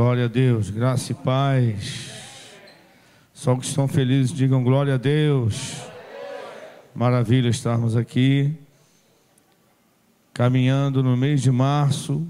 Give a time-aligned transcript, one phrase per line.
[0.00, 2.50] Glória a Deus, graça e paz.
[3.34, 5.76] Só que estão felizes, digam glória a Deus.
[6.94, 8.50] Maravilha estarmos aqui,
[10.32, 12.26] caminhando no mês de março,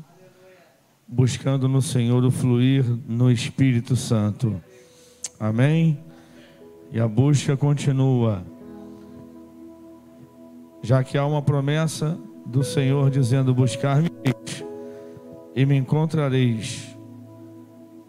[1.07, 4.61] buscando no Senhor o fluir no Espírito Santo.
[5.39, 5.97] Amém?
[6.91, 8.45] E a busca continua.
[10.83, 14.11] Já que há uma promessa do Senhor dizendo: Buscar-me
[15.55, 16.90] e me encontrareis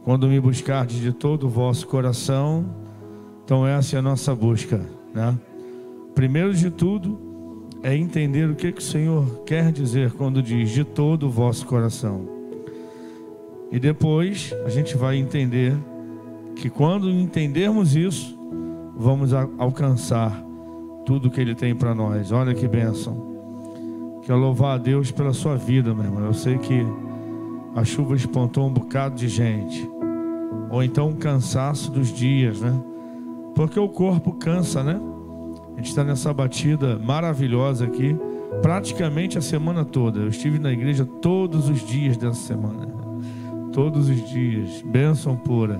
[0.04, 2.66] quando me buscardes de todo o vosso coração.
[3.44, 4.82] Então, essa é a nossa busca,
[5.14, 5.38] né?
[6.16, 10.84] Primeiro de tudo, é entender o que, que o Senhor quer dizer quando diz de
[10.84, 12.27] todo o vosso coração.
[13.72, 15.76] E depois a gente vai entender
[16.55, 18.38] que quando entendermos isso,
[18.96, 20.44] vamos alcançar
[21.05, 22.32] tudo que Ele tem para nós.
[22.32, 23.32] Olha que bênção.
[24.24, 26.26] Quero louvar a Deus pela sua vida, meu irmão.
[26.26, 26.85] Eu sei que
[27.76, 29.90] a chuva espantou um bocado de gente.
[30.70, 32.74] Ou então um cansaço dos dias, né?
[33.55, 35.00] Porque o corpo cansa, né?
[35.74, 38.16] A gente está nessa batida maravilhosa aqui,
[38.62, 40.20] praticamente a semana toda.
[40.20, 42.88] Eu estive na igreja todos os dias dessa semana.
[43.74, 44.82] Todos os dias.
[44.82, 45.80] Bênção pura.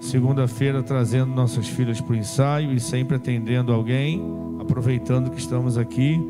[0.00, 4.22] Segunda-feira trazendo nossas filhas para o ensaio e sempre atendendo alguém,
[4.60, 6.20] aproveitando que estamos aqui.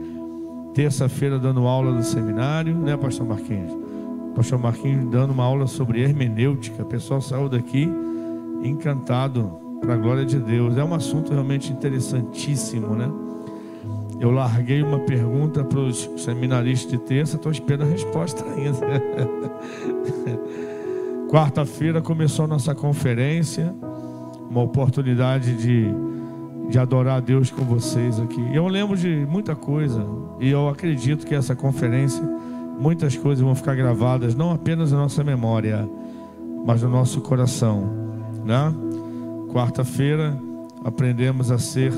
[0.74, 3.81] Terça-feira dando aula do seminário, né, Pastor Marquinhos?
[4.34, 6.82] Pastor Marquinhos dando uma aula sobre hermenêutica.
[6.82, 7.88] O pessoal saiu daqui
[8.62, 10.76] encantado para a glória de Deus.
[10.76, 13.10] É um assunto realmente interessantíssimo, né?
[14.20, 18.78] Eu larguei uma pergunta para os seminaristas de terça, estou esperando a resposta ainda.
[21.28, 23.74] Quarta-feira começou nossa conferência,
[24.48, 25.86] uma oportunidade de,
[26.68, 28.40] de adorar a Deus com vocês aqui.
[28.54, 30.06] Eu lembro de muita coisa
[30.38, 32.22] e eu acredito que essa conferência
[32.82, 35.88] muitas coisas vão ficar gravadas, não apenas na nossa memória,
[36.66, 37.88] mas no nosso coração.
[38.44, 38.74] Né?
[39.52, 40.36] Quarta-feira
[40.84, 41.92] aprendemos a ser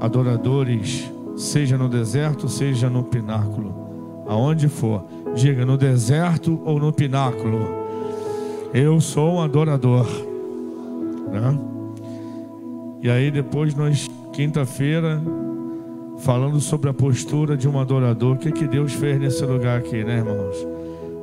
[0.00, 5.04] adoradores, seja no deserto, seja no pináculo, aonde for.
[5.36, 7.60] Diga no deserto ou no pináculo.
[8.74, 10.06] Eu sou um adorador.
[11.30, 11.58] Né?
[13.00, 15.22] E aí depois nós quinta-feira
[16.18, 18.36] falando sobre a postura de um adorador.
[18.36, 20.56] O que, que Deus fez nesse lugar aqui, né, irmãos?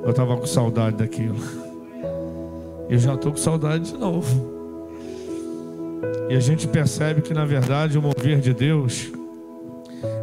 [0.04, 1.38] Eu estava com saudade daquilo.
[2.90, 4.54] Eu já estou com saudade de novo.
[6.30, 9.12] E a gente percebe que, na verdade, o mover de Deus,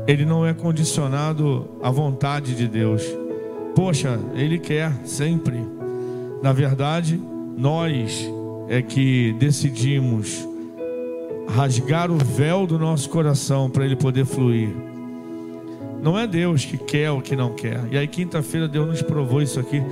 [0.06, 3.03] ele não é condicionado à vontade de Deus.
[3.75, 5.56] Poxa, Ele quer sempre.
[6.42, 7.20] Na verdade,
[7.56, 8.28] nós
[8.69, 10.47] é que decidimos
[11.54, 14.70] rasgar o véu do nosso coração para ele poder fluir.
[16.02, 17.80] Não é Deus que quer ou que não quer.
[17.90, 19.82] E aí, quinta-feira, Deus nos provou isso aqui.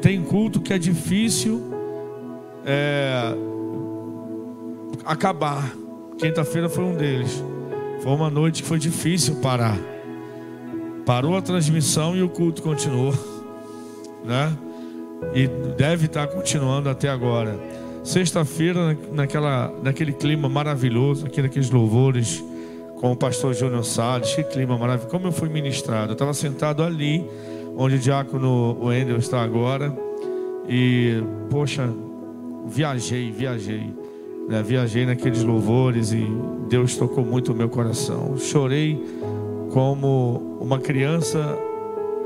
[0.00, 1.62] Tem culto que é difícil
[2.64, 3.34] é,
[5.04, 5.72] acabar.
[6.18, 7.42] Quinta-feira foi um deles.
[8.02, 9.78] Foi uma noite que foi difícil parar.
[11.04, 13.12] Parou a transmissão e o culto continuou,
[14.24, 14.56] né?
[15.34, 17.58] E deve estar continuando até agora.
[18.04, 22.42] Sexta-feira, naquela, naquele clima maravilhoso, aqui naqueles louvores
[22.96, 25.08] com o pastor Júnior Salles, que clima maravilhoso.
[25.08, 27.24] Como eu fui ministrado, eu estava sentado ali,
[27.76, 29.96] onde o diácono Wendel está agora,
[30.68, 31.88] e, poxa,
[32.66, 33.94] viajei, viajei.
[34.48, 34.62] Né?
[34.62, 36.26] Viajei naqueles louvores e
[36.68, 38.36] Deus tocou muito o meu coração.
[38.36, 39.00] Chorei
[39.72, 41.56] como uma criança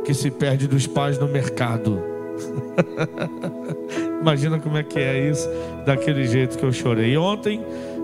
[0.05, 2.16] que se perde dos pais no mercado.
[4.21, 5.49] Imagina como é que é isso,
[5.85, 7.13] daquele jeito que eu chorei.
[7.13, 7.61] E ontem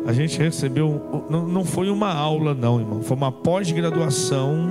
[0.06, 4.69] a gente recebeu, não, não foi uma aula, não, irmão, foi uma pós-graduação,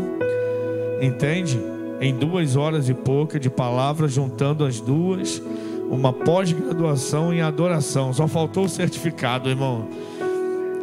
[1.02, 1.60] entende?
[2.00, 5.42] Em duas horas e pouca de palavras, juntando as duas,
[5.90, 8.14] uma pós-graduação em adoração.
[8.14, 9.88] Só faltou o certificado, irmão.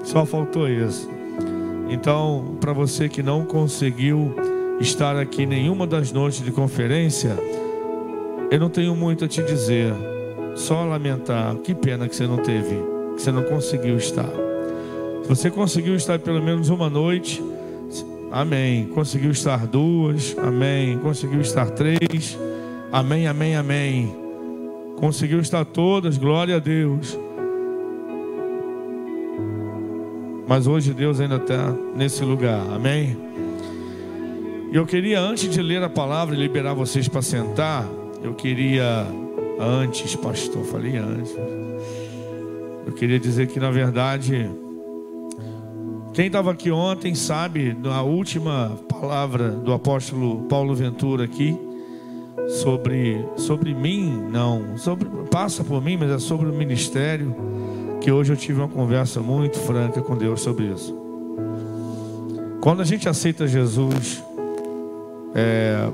[0.05, 1.09] Só faltou isso.
[1.91, 4.35] Então, para você que não conseguiu
[4.81, 7.37] estar aqui nenhuma das noites de conferência,
[8.51, 9.93] eu não tenho muito a te dizer,
[10.55, 11.55] só lamentar.
[11.57, 12.77] Que pena que você não teve,
[13.15, 14.31] que você não conseguiu estar.
[15.23, 17.43] Se você conseguiu estar pelo menos uma noite,
[18.33, 18.87] amém.
[18.87, 20.99] Conseguiu estar duas, amém.
[20.99, 22.39] Conseguiu estar três,
[22.91, 24.17] amém, amém, amém.
[24.97, 27.19] Conseguiu estar todas, glória a Deus.
[30.47, 33.17] Mas hoje Deus ainda está nesse lugar, amém?
[34.73, 37.87] E eu queria, antes de ler a palavra e liberar vocês para sentar,
[38.23, 39.07] eu queria
[39.59, 41.35] antes, pastor, falei antes.
[42.87, 44.51] Eu queria dizer que na verdade,
[46.15, 51.57] quem estava aqui ontem sabe da última palavra do apóstolo Paulo Ventura aqui
[52.49, 57.35] sobre, sobre mim, não, sobre, passa por mim, mas é sobre o ministério,
[58.01, 60.97] que hoje eu tive uma conversa muito franca com Deus sobre isso.
[62.61, 64.23] Quando a gente aceita Jesus,
[65.35, 65.89] é,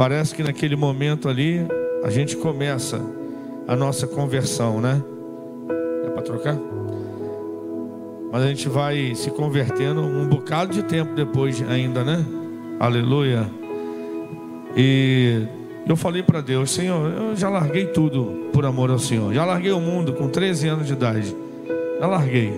[0.00, 1.60] parece que naquele momento ali,
[2.02, 2.98] a gente começa
[3.68, 4.98] a nossa conversão, né?
[6.06, 6.56] É para trocar?
[8.32, 12.24] Mas a gente vai se convertendo um bocado de tempo depois ainda, né?
[12.78, 13.46] Aleluia.
[14.74, 15.46] E
[15.86, 19.34] eu falei para Deus, Senhor, eu já larguei tudo por amor ao Senhor.
[19.34, 21.36] Já larguei o mundo com 13 anos de idade.
[22.00, 22.54] Já larguei.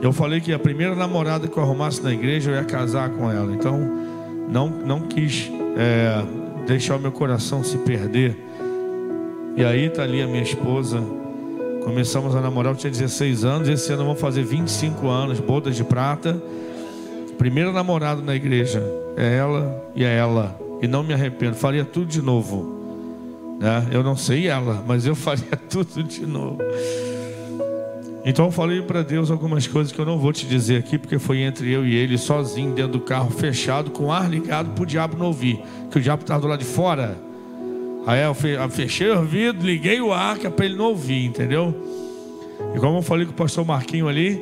[0.00, 3.28] Eu falei que a primeira namorada que eu arrumasse na igreja eu ia casar com
[3.28, 3.52] ela.
[3.52, 3.76] Então,
[4.48, 6.22] não, não quis é,
[6.66, 8.36] deixar o meu coração se perder.
[9.56, 11.00] E aí está ali a minha esposa.
[11.84, 13.68] Começamos a namorar, eu tinha 16 anos.
[13.68, 16.40] Esse ano vamos fazer 25 anos, bodas de prata.
[17.38, 18.82] Primeira namorada na igreja
[19.16, 23.58] é ela e é ela e não me arrependo, faria tudo de novo.
[23.60, 23.88] Né?
[23.92, 26.58] Eu não sei ela, mas eu faria tudo de novo.
[28.24, 31.18] Então eu falei para Deus algumas coisas que eu não vou te dizer aqui, porque
[31.18, 34.82] foi entre eu e ele, sozinho, dentro do carro, fechado, com o ar ligado para
[34.82, 37.16] o diabo não ouvir, que o diabo estava do lado de fora.
[38.06, 38.34] Aí eu
[38.70, 41.74] fechei o ouvido, liguei o ar, que é para ele não ouvir, entendeu?
[42.74, 44.40] E como eu falei com o pastor Marquinho ali,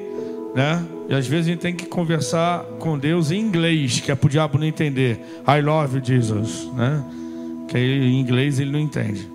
[0.55, 0.85] né?
[1.09, 4.27] E às vezes a gente tem que conversar com Deus em inglês, que é para
[4.27, 5.21] o diabo não entender.
[5.47, 7.03] I love you, Jesus, né?
[7.69, 9.29] Que em inglês ele não entende.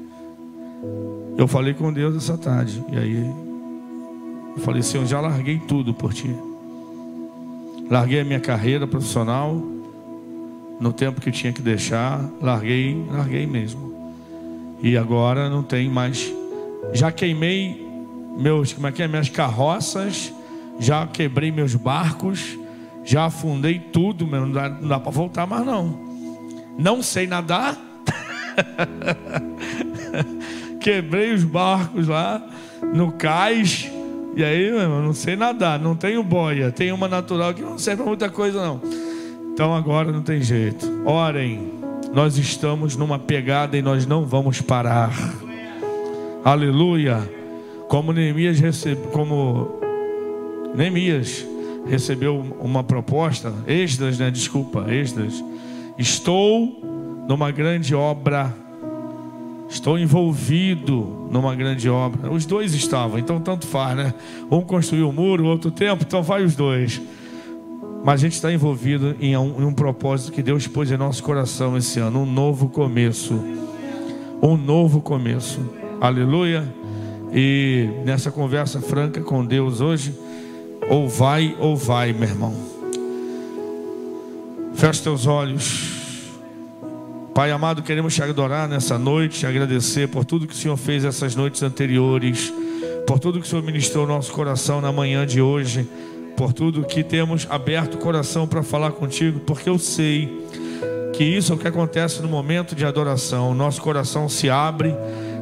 [1.38, 2.84] Eu falei com Deus essa tarde.
[2.92, 3.43] E aí
[4.56, 6.36] eu falei, Senhor, já larguei tudo por ti.
[7.90, 9.56] Larguei a minha carreira profissional
[10.80, 12.20] no tempo que tinha que deixar.
[12.42, 13.94] Larguei, larguei mesmo.
[14.82, 16.32] E agora não tem mais.
[16.94, 17.88] Já queimei
[18.38, 20.34] meus, como é que é, minhas carroças
[20.80, 22.58] já quebrei meus barcos,
[23.04, 25.98] já afundei tudo, meu, não dá, dá para voltar mais não.
[26.78, 27.78] Não sei nadar.
[30.80, 32.46] Quebrei os barcos lá
[32.94, 33.90] no cais.
[34.36, 38.02] E aí, irmão, não sei nadar, não tenho boia, tenho uma natural que não serve
[38.02, 38.82] para muita coisa não.
[39.54, 40.88] Então agora não tem jeito.
[41.06, 41.72] Orem,
[42.14, 45.12] nós estamos numa pegada e nós não vamos parar.
[46.44, 47.30] Aleluia.
[47.88, 49.80] Como Neemias recebe, como
[50.74, 51.46] Neemias
[51.86, 54.32] recebeu uma proposta, Esdras, né?
[54.32, 55.44] Desculpa, Esdras.
[55.98, 56.82] Estou
[57.28, 58.63] numa grande obra.
[59.74, 62.32] Estou envolvido numa grande obra.
[62.32, 64.14] Os dois estavam, então tanto faz, né?
[64.50, 67.02] Um construiu o um muro, outro tempo, então vai os dois.
[68.04, 71.24] Mas a gente está envolvido em um, em um propósito que Deus pôs em nosso
[71.24, 73.34] coração esse ano, um novo começo.
[74.44, 75.60] Um novo começo.
[76.00, 76.72] Aleluia.
[77.34, 80.14] E nessa conversa franca com Deus hoje,
[80.88, 82.54] ou vai ou vai, meu irmão.
[84.76, 85.93] Feche teus olhos.
[87.34, 91.04] Pai amado, queremos te adorar nessa noite, te agradecer por tudo que o Senhor fez
[91.04, 92.54] essas noites anteriores,
[93.08, 95.90] por tudo que o Senhor ministrou no nosso coração na manhã de hoje,
[96.38, 100.46] por tudo que temos aberto o coração para falar contigo, porque eu sei
[101.14, 103.56] que isso é o que acontece no momento de adoração.
[103.56, 104.94] Nosso coração se abre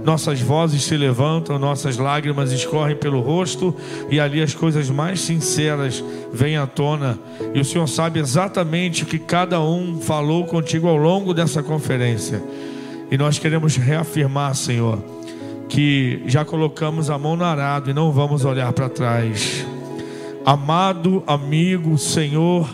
[0.03, 3.75] nossas vozes se levantam, nossas lágrimas escorrem pelo rosto
[4.09, 6.03] e ali as coisas mais sinceras
[6.33, 7.19] vêm à tona.
[7.53, 12.41] E o Senhor sabe exatamente o que cada um falou contigo ao longo dessa conferência.
[13.11, 15.03] E nós queremos reafirmar, Senhor,
[15.69, 19.65] que já colocamos a mão no arado e não vamos olhar para trás.
[20.43, 22.67] Amado amigo, Senhor,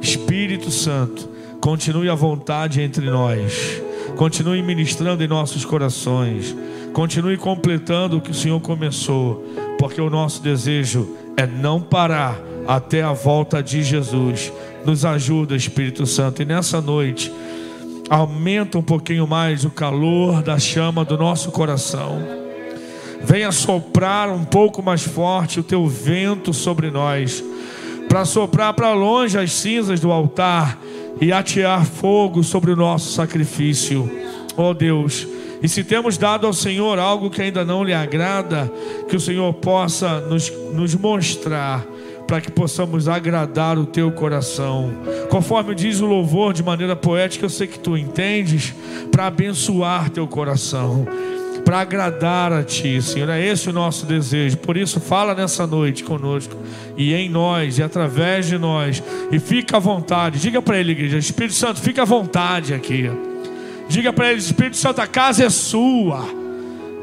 [0.00, 1.28] Espírito Santo,
[1.60, 3.87] continue à vontade entre nós
[4.18, 6.52] Continue ministrando em nossos corações.
[6.92, 9.44] Continue completando o que o Senhor começou,
[9.78, 14.52] porque o nosso desejo é não parar até a volta de Jesus.
[14.84, 16.42] Nos ajuda, Espírito Santo.
[16.42, 17.32] E nessa noite,
[18.10, 22.18] aumenta um pouquinho mais o calor da chama do nosso coração.
[23.22, 27.44] Venha soprar um pouco mais forte o teu vento sobre nós,
[28.08, 30.76] para soprar para longe as cinzas do altar
[31.20, 34.10] e atear fogo sobre o nosso sacrifício.
[34.56, 35.26] Ó oh Deus,
[35.62, 38.70] e se temos dado ao Senhor algo que ainda não lhe agrada,
[39.08, 41.84] que o Senhor possa nos, nos mostrar,
[42.26, 44.92] para que possamos agradar o teu coração.
[45.30, 48.74] Conforme diz o louvor de maneira poética, eu sei que tu entendes,
[49.10, 51.06] para abençoar teu coração
[51.68, 53.28] para agradar a Ti, Senhor.
[53.28, 54.56] É esse o nosso desejo.
[54.56, 56.56] Por isso, fala nessa noite conosco
[56.96, 59.02] e em nós e através de nós.
[59.30, 60.40] E fica à vontade.
[60.40, 63.10] Diga para Ele, igreja: Espírito Santo, fica à vontade aqui.
[63.86, 66.24] Diga para Ele: Espírito Santo, a casa é sua.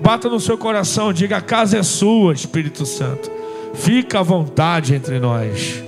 [0.02, 3.30] Bata no seu coração, diga: a casa é sua, Espírito Santo.
[3.76, 5.84] Fica à vontade entre nós.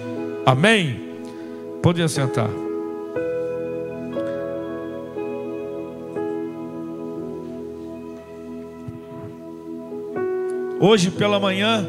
[0.46, 1.01] Amém?
[1.81, 2.66] Pode sentar.
[10.79, 11.84] Hoje pela manhã,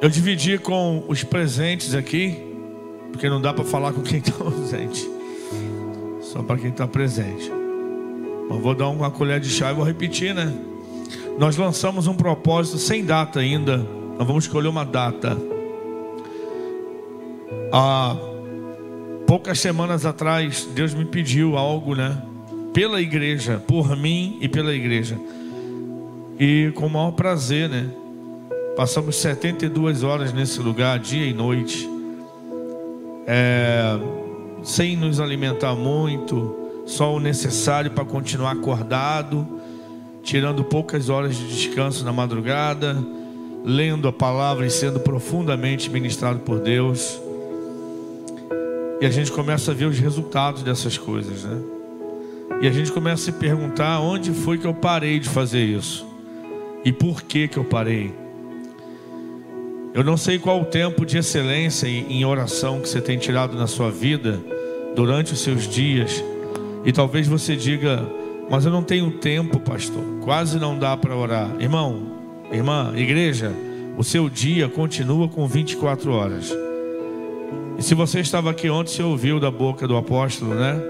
[0.00, 2.38] eu dividi com os presentes aqui,
[3.12, 5.06] porque não dá para falar com quem está ausente,
[6.22, 7.52] só para quem está presente.
[8.48, 10.54] Mas vou dar uma colher de chá e vou repetir, né?
[11.38, 13.76] Nós lançamos um propósito sem data ainda.
[14.18, 15.36] Nós vamos escolher uma data.
[17.70, 18.16] Há
[19.26, 22.22] poucas semanas atrás, Deus me pediu algo, né?
[22.72, 25.18] Pela igreja, por mim e pela igreja.
[26.44, 27.88] E com o maior prazer, né?
[28.76, 31.88] Passamos 72 horas nesse lugar, dia e noite.
[33.28, 33.96] É,
[34.64, 39.46] sem nos alimentar muito, só o necessário para continuar acordado,
[40.24, 42.96] tirando poucas horas de descanso na madrugada,
[43.64, 47.20] lendo a palavra e sendo profundamente ministrado por Deus.
[49.00, 51.62] E a gente começa a ver os resultados dessas coisas, né?
[52.60, 56.10] E a gente começa a se perguntar onde foi que eu parei de fazer isso
[56.84, 58.12] e por que que eu parei.
[59.94, 63.66] Eu não sei qual o tempo de excelência em oração que você tem tirado na
[63.66, 64.40] sua vida
[64.96, 66.24] durante os seus dias.
[66.84, 68.02] E talvez você diga,
[68.50, 70.02] mas eu não tenho tempo, pastor.
[70.22, 71.50] Quase não dá para orar.
[71.60, 72.02] Irmão,
[72.50, 73.52] irmã, igreja,
[73.96, 76.56] o seu dia continua com 24 horas.
[77.78, 80.80] E se você estava aqui ontem, você ouviu da boca do apóstolo, né?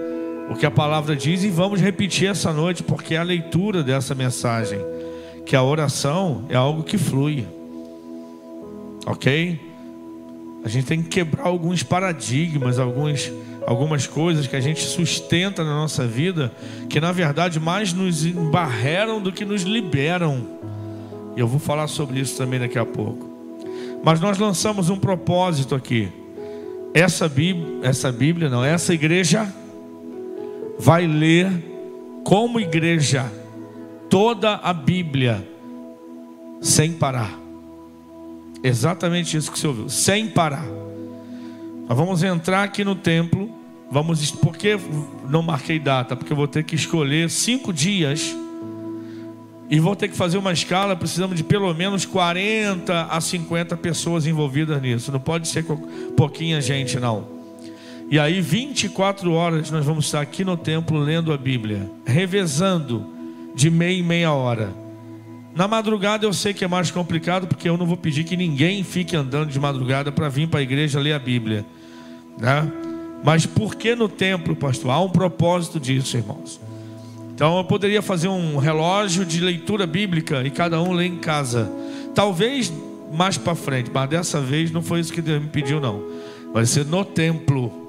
[0.49, 4.13] O que a palavra diz, e vamos repetir essa noite, porque é a leitura dessa
[4.15, 4.79] mensagem.
[5.45, 7.45] Que a oração é algo que flui.
[9.05, 9.59] Ok?
[10.63, 13.29] A gente tem que quebrar alguns paradigmas, alguns,
[13.67, 16.53] algumas coisas que a gente sustenta na nossa vida,
[16.89, 20.47] que na verdade mais nos embarreram do que nos liberam.
[21.35, 23.29] E eu vou falar sobre isso também daqui a pouco.
[24.03, 26.09] Mas nós lançamos um propósito aqui.
[26.93, 29.53] Essa Bíblia, essa Bíblia não, essa igreja
[30.79, 31.51] vai ler
[32.23, 33.29] como igreja
[34.13, 35.43] toda a Bíblia
[36.61, 37.35] sem parar.
[38.63, 40.67] Exatamente isso que você ouviu, sem parar.
[41.89, 43.49] Nós vamos entrar aqui no templo,
[43.89, 44.77] vamos por que
[45.27, 46.15] não marquei data?
[46.15, 48.37] Porque eu vou ter que escolher cinco dias
[49.67, 54.27] e vou ter que fazer uma escala, precisamos de pelo menos 40 a 50 pessoas
[54.27, 55.11] envolvidas nisso.
[55.11, 55.65] Não pode ser
[56.15, 57.27] pouquinha gente, não.
[58.11, 63.12] E aí, 24 horas, nós vamos estar aqui no templo lendo a Bíblia, revezando
[63.55, 64.73] de meia em meia hora.
[65.55, 68.83] Na madrugada eu sei que é mais complicado, porque eu não vou pedir que ninguém
[68.83, 71.65] fique andando de madrugada para vir para a igreja ler a Bíblia.
[72.39, 72.71] Né?
[73.23, 74.91] Mas por que no templo, pastor?
[74.91, 76.59] Há um propósito disso, irmãos.
[77.33, 81.71] Então eu poderia fazer um relógio de leitura bíblica e cada um lê em casa.
[82.13, 82.71] Talvez
[83.11, 86.03] mais para frente, mas dessa vez não foi isso que Deus me pediu, não.
[86.51, 87.82] Vai ser no templo.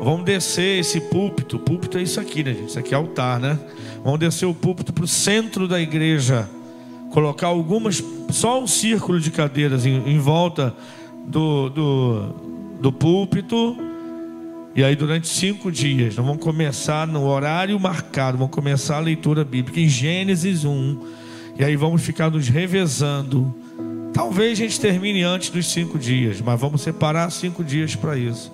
[0.00, 1.58] Vamos descer esse púlpito.
[1.58, 2.68] Púlpito é isso aqui, né, gente?
[2.68, 3.58] Isso aqui é altar, né?
[4.02, 6.48] Vamos descer o púlpito para o centro da igreja.
[7.12, 10.74] Colocar algumas, só um círculo de cadeiras em, em volta
[11.26, 12.22] do, do,
[12.80, 13.76] do púlpito
[14.72, 19.44] e aí, durante cinco dias, nós vamos começar no horário marcado, vamos começar a leitura
[19.44, 21.00] bíblica em Gênesis 1.
[21.58, 23.52] E aí vamos ficar nos revezando.
[24.14, 28.52] Talvez a gente termine antes dos cinco dias, mas vamos separar cinco dias para isso.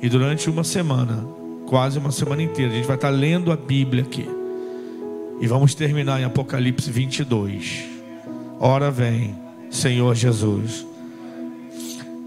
[0.00, 1.26] E durante uma semana,
[1.66, 4.28] quase uma semana inteira, a gente vai estar lendo a Bíblia aqui.
[5.40, 7.84] E vamos terminar em Apocalipse 22.
[8.60, 9.34] Ora vem,
[9.70, 10.86] Senhor Jesus.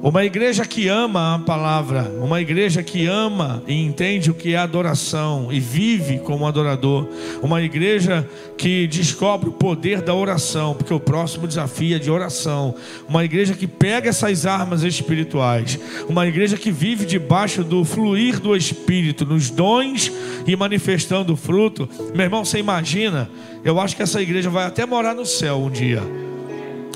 [0.04, 4.58] Uma igreja que ama a palavra, uma igreja que ama e entende o que é
[4.58, 7.08] adoração e vive como adorador,
[7.40, 8.28] uma igreja
[8.58, 12.74] que descobre o poder da oração, porque o próximo desafio é de oração,
[13.08, 15.80] uma igreja que pega essas armas espirituais,
[16.10, 20.12] uma igreja que vive debaixo do fluir do Espírito, nos dons
[20.48, 21.88] e manifestando o fruto.
[22.16, 23.30] Meu irmão, você imagina?
[23.64, 26.02] Eu acho que essa igreja vai até morar no céu um dia.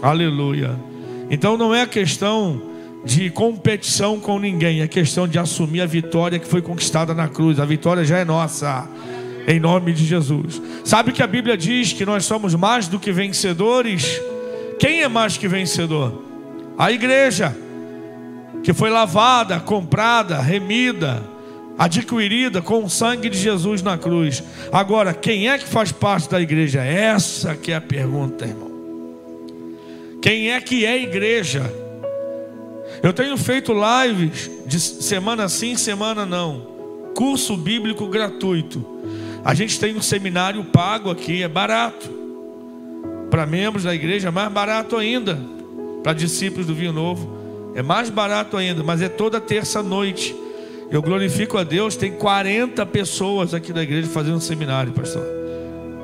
[0.01, 0.75] Aleluia.
[1.29, 2.74] Então não é questão
[3.05, 7.59] de competição com ninguém, é questão de assumir a vitória que foi conquistada na cruz.
[7.59, 8.89] A vitória já é nossa,
[9.47, 10.59] em nome de Jesus.
[10.83, 14.19] Sabe que a Bíblia diz que nós somos mais do que vencedores?
[14.79, 16.24] Quem é mais que vencedor?
[16.77, 17.55] A igreja,
[18.63, 21.21] que foi lavada, comprada, remida,
[21.77, 24.43] adquirida com o sangue de Jesus na cruz.
[24.71, 26.83] Agora, quem é que faz parte da igreja?
[26.83, 28.74] Essa que é a pergunta, irmão.
[30.24, 31.84] Quem é que é igreja?
[33.01, 36.75] Eu tenho feito lives de semana sim, semana não.
[37.15, 38.85] Curso bíblico gratuito.
[39.43, 42.09] A gente tem um seminário pago aqui, é barato.
[43.29, 45.39] Para membros da igreja, é mais barato ainda.
[46.03, 50.35] Para discípulos do Vinho Novo, é mais barato ainda, mas é toda terça-noite.
[50.89, 55.25] Eu glorifico a Deus, tem 40 pessoas aqui da igreja fazendo seminário, pastor.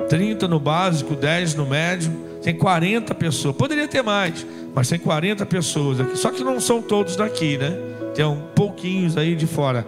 [0.08, 3.56] 30 no básico, 10 no médio, tem 40 pessoas.
[3.56, 6.16] Poderia ter mais, mas tem 40 pessoas aqui.
[6.16, 7.76] Só que não são todos daqui, né?
[8.14, 9.86] Tem um pouquinhos aí de fora.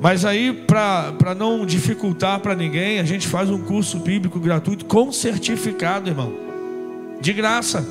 [0.00, 5.12] Mas aí, para não dificultar para ninguém, a gente faz um curso bíblico gratuito com
[5.12, 6.32] certificado, irmão.
[7.20, 7.86] De graça.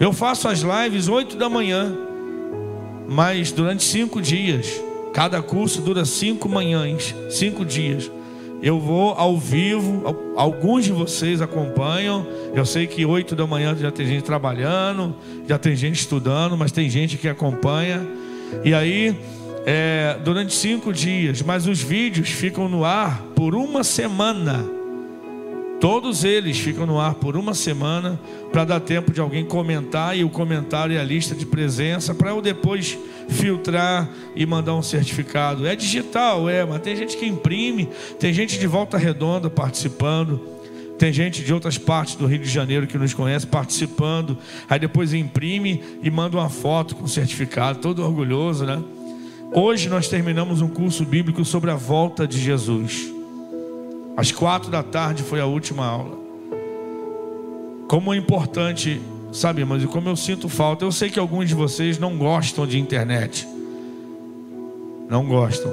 [0.00, 1.94] Eu faço as lives 8 da manhã,
[3.06, 4.80] mas durante cinco dias.
[5.12, 8.10] Cada curso dura cinco manhãs, cinco dias.
[8.64, 12.26] Eu vou ao vivo, alguns de vocês acompanham.
[12.54, 15.14] Eu sei que oito da manhã já tem gente trabalhando,
[15.46, 18.00] já tem gente estudando, mas tem gente que acompanha.
[18.64, 19.14] E aí,
[19.66, 24.64] é, durante cinco dias, mas os vídeos ficam no ar por uma semana.
[25.80, 28.18] Todos eles ficam no ar por uma semana
[28.50, 32.30] para dar tempo de alguém comentar e o comentário e a lista de presença para
[32.30, 32.96] eu depois
[33.28, 35.66] filtrar e mandar um certificado.
[35.66, 37.88] É digital, é, mas tem gente que imprime,
[38.18, 40.54] tem gente de volta redonda participando.
[40.98, 44.38] Tem gente de outras partes do Rio de Janeiro que nos conhece participando.
[44.70, 48.80] Aí depois imprime e manda uma foto com certificado, todo orgulhoso, né?
[49.52, 53.13] Hoje nós terminamos um curso bíblico sobre a volta de Jesus.
[54.16, 56.18] Às quatro da tarde foi a última aula.
[57.88, 59.00] Como é importante,
[59.32, 60.84] sabe, mas como eu sinto falta.
[60.84, 63.46] Eu sei que alguns de vocês não gostam de internet.
[65.08, 65.70] Não gostam.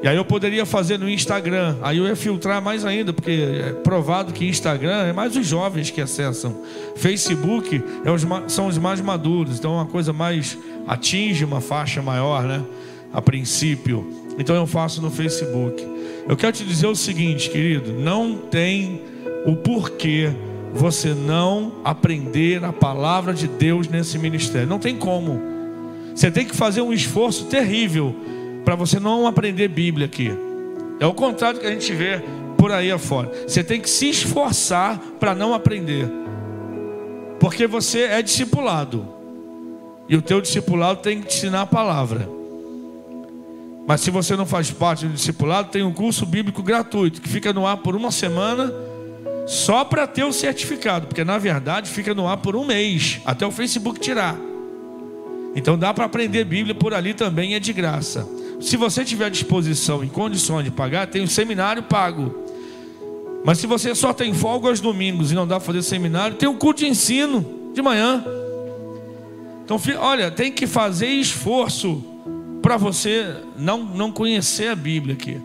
[0.00, 1.76] E aí eu poderia fazer no Instagram.
[1.82, 5.90] Aí eu ia filtrar mais ainda, porque é provado que Instagram é mais os jovens
[5.90, 6.62] que acessam.
[6.94, 9.58] Facebook é os, são os mais maduros.
[9.58, 12.62] Então é uma coisa mais atinge uma faixa maior, né?
[13.12, 14.06] A princípio.
[14.38, 15.84] Então eu faço no Facebook.
[16.28, 19.00] Eu quero te dizer o seguinte, querido: não tem
[19.46, 20.30] o porquê
[20.74, 24.68] você não aprender a palavra de Deus nesse ministério.
[24.68, 25.40] Não tem como.
[26.14, 28.14] Você tem que fazer um esforço terrível
[28.64, 30.30] para você não aprender Bíblia aqui.
[31.00, 32.20] É o contrário que a gente vê
[32.58, 33.30] por aí afora.
[33.46, 36.06] Você tem que se esforçar para não aprender.
[37.40, 39.06] Porque você é discipulado.
[40.08, 42.37] E o teu discipulado tem que te ensinar a palavra.
[43.88, 47.54] Mas se você não faz parte do discipulado, tem um curso bíblico gratuito que fica
[47.54, 48.70] no ar por uma semana,
[49.46, 53.46] só para ter o certificado, porque na verdade fica no ar por um mês, até
[53.46, 54.36] o Facebook tirar.
[55.56, 58.28] Então dá para aprender Bíblia por ali também, é de graça.
[58.60, 62.44] Se você tiver disposição e condições de pagar, tem um seminário pago.
[63.42, 66.46] Mas se você só tem folga aos domingos e não dá para fazer seminário, tem
[66.46, 68.22] um culto de ensino de manhã.
[69.64, 72.17] Então, olha, tem que fazer esforço
[72.68, 75.40] para você não, não conhecer a Bíblia aqui.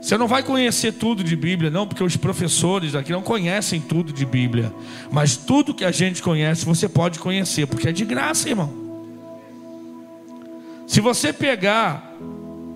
[0.00, 4.12] Você não vai conhecer tudo de Bíblia, não, porque os professores aqui não conhecem tudo
[4.12, 4.72] de Bíblia.
[5.10, 8.72] Mas tudo que a gente conhece, você pode conhecer, porque é de graça, irmão.
[10.86, 12.14] Se você pegar,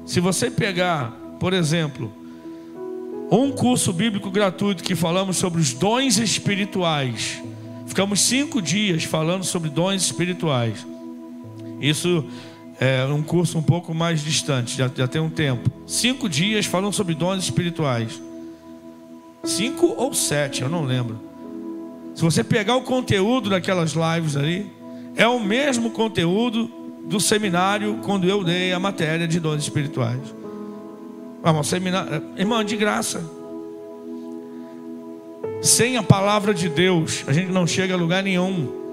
[0.04, 2.12] se você pegar, por exemplo,
[3.30, 7.40] um curso bíblico gratuito que falamos sobre os dons espirituais,
[7.86, 10.84] ficamos cinco dias falando sobre dons espirituais.
[11.80, 12.24] Isso
[12.78, 15.70] é, um curso um pouco mais distante, já, já tem um tempo.
[15.86, 18.20] Cinco dias falando sobre dons espirituais.
[19.44, 21.20] Cinco ou sete, eu não lembro.
[22.14, 24.70] Se você pegar o conteúdo daquelas lives ali,
[25.14, 26.70] é o mesmo conteúdo
[27.06, 30.20] do seminário quando eu dei a matéria de dons espirituais.
[31.42, 33.22] Vamos, seminário, irmão, de graça.
[35.62, 38.85] Sem a palavra de Deus, a gente não chega a lugar nenhum.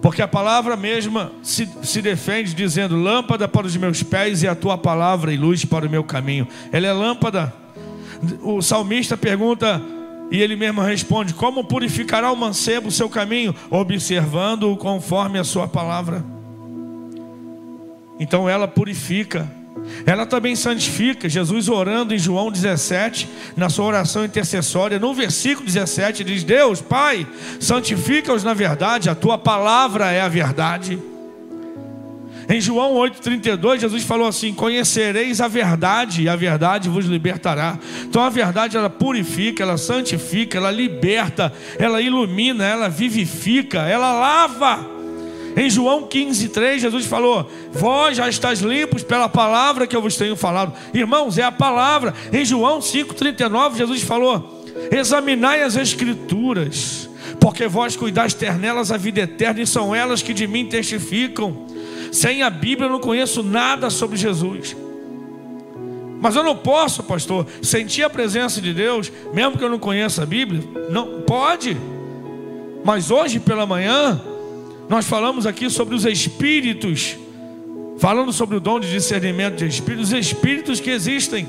[0.00, 4.54] Porque a palavra mesma se, se defende dizendo: lâmpada para os meus pés e a
[4.54, 6.46] tua palavra e luz para o meu caminho.
[6.72, 7.52] Ela é lâmpada.
[8.42, 9.80] O salmista pergunta
[10.30, 13.54] e ele mesmo responde: Como purificará o mancebo o seu caminho?
[13.70, 16.24] Observando-o conforme a sua palavra.
[18.18, 19.57] Então ela purifica.
[20.06, 21.28] Ela também santifica.
[21.28, 27.26] Jesus orando em João 17, na sua oração intercessória, no versículo 17, diz: Deus, Pai,
[27.60, 30.98] santifica-os na verdade, a tua palavra é a verdade.
[32.50, 37.78] Em João 8,32, Jesus falou assim: Conhecereis a verdade, e a verdade vos libertará.
[38.04, 44.97] Então a verdade ela purifica, ela santifica, ela liberta, ela ilumina, ela vivifica, ela lava.
[45.56, 50.16] Em João 15, 3, Jesus falou: Vós já estáis limpos pela palavra que eu vos
[50.16, 50.72] tenho falado.
[50.94, 52.14] Irmãos, é a palavra.
[52.32, 57.08] Em João 5,39, Jesus falou: Examinai as Escrituras,
[57.40, 61.66] porque vós cuidais ter nelas a vida eterna, e são elas que de mim testificam.
[62.12, 64.76] Sem a Bíblia eu não conheço nada sobre Jesus.
[66.20, 70.22] Mas eu não posso, pastor, sentir a presença de Deus, mesmo que eu não conheça
[70.22, 70.62] a Bíblia.
[70.90, 71.76] Não pode.
[72.84, 74.20] Mas hoje pela manhã,
[74.88, 77.16] nós falamos aqui sobre os espíritos,
[77.98, 81.46] falando sobre o dom de discernimento de espíritos, os espíritos que existem.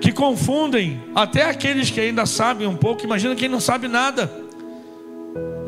[0.00, 3.04] que confundem até aqueles que ainda sabem um pouco.
[3.04, 4.32] Imagina quem não sabe nada,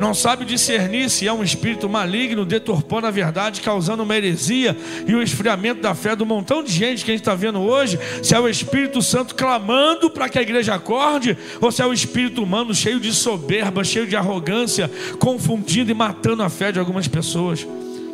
[0.01, 4.75] não sabe discernir se é um espírito maligno, deturpando a verdade, causando uma heresia
[5.07, 7.99] e o esfriamento da fé do montão de gente que a gente está vendo hoje.
[8.23, 11.93] Se é o Espírito Santo clamando para que a igreja acorde, ou se é o
[11.93, 17.07] espírito humano cheio de soberba, cheio de arrogância, confundindo e matando a fé de algumas
[17.07, 17.67] pessoas.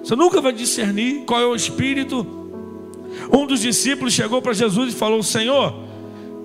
[0.03, 2.27] Você nunca vai discernir qual é o espírito.
[3.33, 5.86] Um dos discípulos chegou para Jesus e falou: Senhor,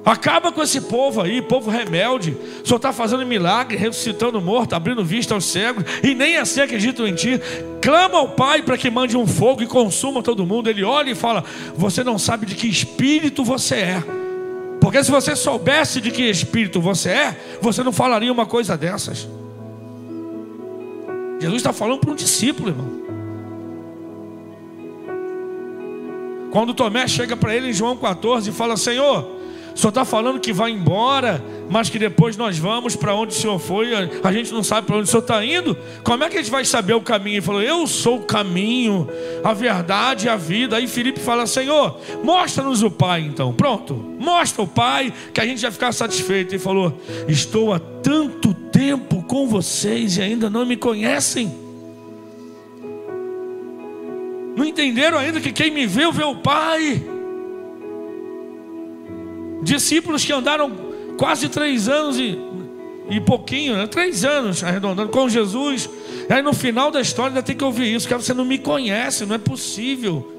[0.04, 2.36] Acaba com esse povo aí, povo rebelde.
[2.64, 7.14] Senhor está fazendo milagre, ressuscitando morto, abrindo vista aos cegos, e nem assim acreditam em
[7.14, 7.40] ti.
[7.82, 10.70] Clama ao Pai para que mande um fogo e consuma todo mundo.
[10.70, 11.44] Ele olha e fala:
[11.76, 14.04] Você não sabe de que espírito você é.
[14.80, 19.28] Porque se você soubesse de que espírito você é, você não falaria uma coisa dessas.
[21.40, 23.02] Jesus está falando para um discípulo, irmão.
[26.52, 29.40] Quando Tomé chega para ele em João 14 e fala: Senhor,
[29.73, 33.38] o Senhor está falando que vai embora, mas que depois nós vamos para onde o
[33.38, 33.91] Senhor foi,
[34.23, 35.77] a gente não sabe para onde o Senhor está indo.
[36.03, 37.36] Como é que a gente vai saber o caminho?
[37.36, 39.07] Ele falou: Eu sou o caminho,
[39.43, 40.75] a verdade e a vida.
[40.75, 43.53] Aí Felipe fala: Senhor, mostra-nos o Pai então.
[43.53, 46.53] Pronto, mostra o Pai, que a gente vai ficar satisfeito.
[46.53, 51.51] Ele falou: Estou há tanto tempo com vocês e ainda não me conhecem.
[54.55, 57.20] Não entenderam ainda que quem me vê, vê o Pai.
[59.62, 60.71] Discípulos que andaram
[61.17, 62.38] quase três anos e,
[63.10, 63.88] e pouquinho, né?
[63.88, 65.89] três anos arredondando com Jesus.
[66.30, 68.08] E aí no final da história ainda tem que ouvir isso.
[68.08, 70.32] Cara, você não me conhece, não é possível.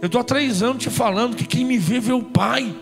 [0.00, 2.74] Eu estou há três anos te falando que quem me vê vê o Pai.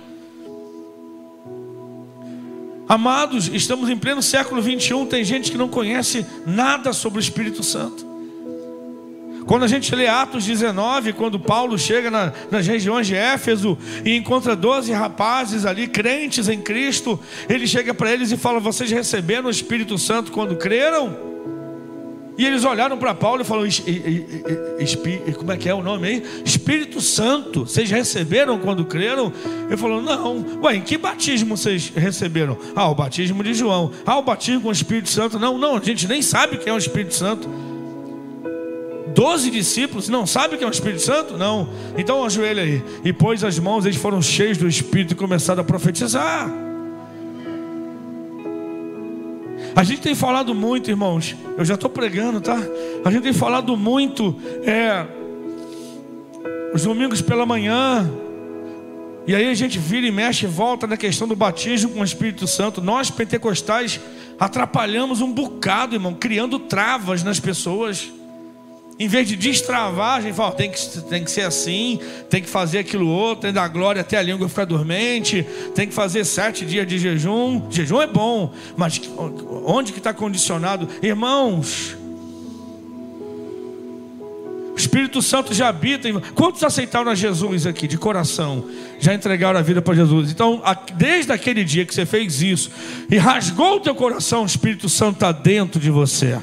[2.88, 7.62] Amados, estamos em pleno século 21, tem gente que não conhece nada sobre o Espírito
[7.62, 8.07] Santo.
[9.48, 14.14] Quando a gente lê Atos 19, quando Paulo chega na, nas regiões de Éfeso e
[14.14, 19.46] encontra 12 rapazes ali, crentes em Cristo, ele chega para eles e fala: Vocês receberam
[19.46, 21.16] o Espírito Santo quando creram?
[22.36, 23.70] E eles olharam para Paulo e falaram:
[25.38, 26.22] Como é que é o nome aí?
[26.44, 29.32] Espírito Santo, vocês receberam quando creram?
[29.66, 32.58] Ele falou: Não, ué, em que batismo vocês receberam?
[32.76, 33.92] Ah, o batismo de João.
[34.04, 35.38] Ah, o batismo com o Espírito Santo.
[35.38, 37.67] Não, não, a gente nem sabe o que é o Espírito Santo.
[39.18, 41.36] Doze discípulos, não sabe o que é o Espírito Santo?
[41.36, 41.68] Não.
[41.96, 42.80] Então ajoelha aí.
[43.04, 46.48] E pôs as mãos, eles foram cheios do Espírito e começaram a profetizar.
[49.74, 51.34] A gente tem falado muito, irmãos.
[51.56, 52.56] Eu já estou pregando, tá?
[53.04, 54.40] A gente tem falado muito.
[54.62, 55.04] É,
[56.72, 58.08] os domingos pela manhã.
[59.26, 62.04] E aí a gente vira e mexe e volta na questão do batismo com o
[62.04, 62.80] Espírito Santo.
[62.80, 64.00] Nós, pentecostais,
[64.38, 68.12] atrapalhamos um bocado, irmão, criando travas nas pessoas.
[68.98, 73.06] Em vez de destravagem, fala, tem que, tem que ser assim, tem que fazer aquilo
[73.06, 76.84] outro, tem que dar glória até a língua ficar dormente, tem que fazer sete dias
[76.84, 77.62] de jejum.
[77.70, 79.00] Jejum é bom, mas
[79.64, 80.88] onde que está condicionado?
[81.00, 81.96] Irmãos,
[84.72, 86.08] o Espírito Santo já habita.
[86.34, 88.68] Quantos aceitaram a Jesus aqui de coração?
[88.98, 90.32] Já entregaram a vida para Jesus.
[90.32, 90.60] Então,
[90.94, 92.70] desde aquele dia que você fez isso
[93.08, 96.36] e rasgou o teu coração, o Espírito Santo está dentro de você.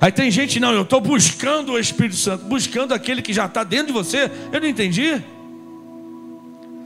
[0.00, 3.62] Aí tem gente, não, eu estou buscando o Espírito Santo, buscando aquele que já está
[3.62, 4.30] dentro de você.
[4.50, 5.22] Eu não entendi.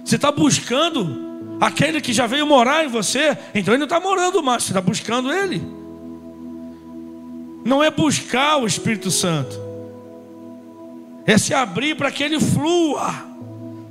[0.04, 4.42] Você está buscando aquele que já veio morar em você, então ele não está morando
[4.42, 5.62] mais, você está buscando ele.
[7.64, 9.58] Não é buscar o Espírito Santo,
[11.24, 13.14] é se abrir para que ele flua,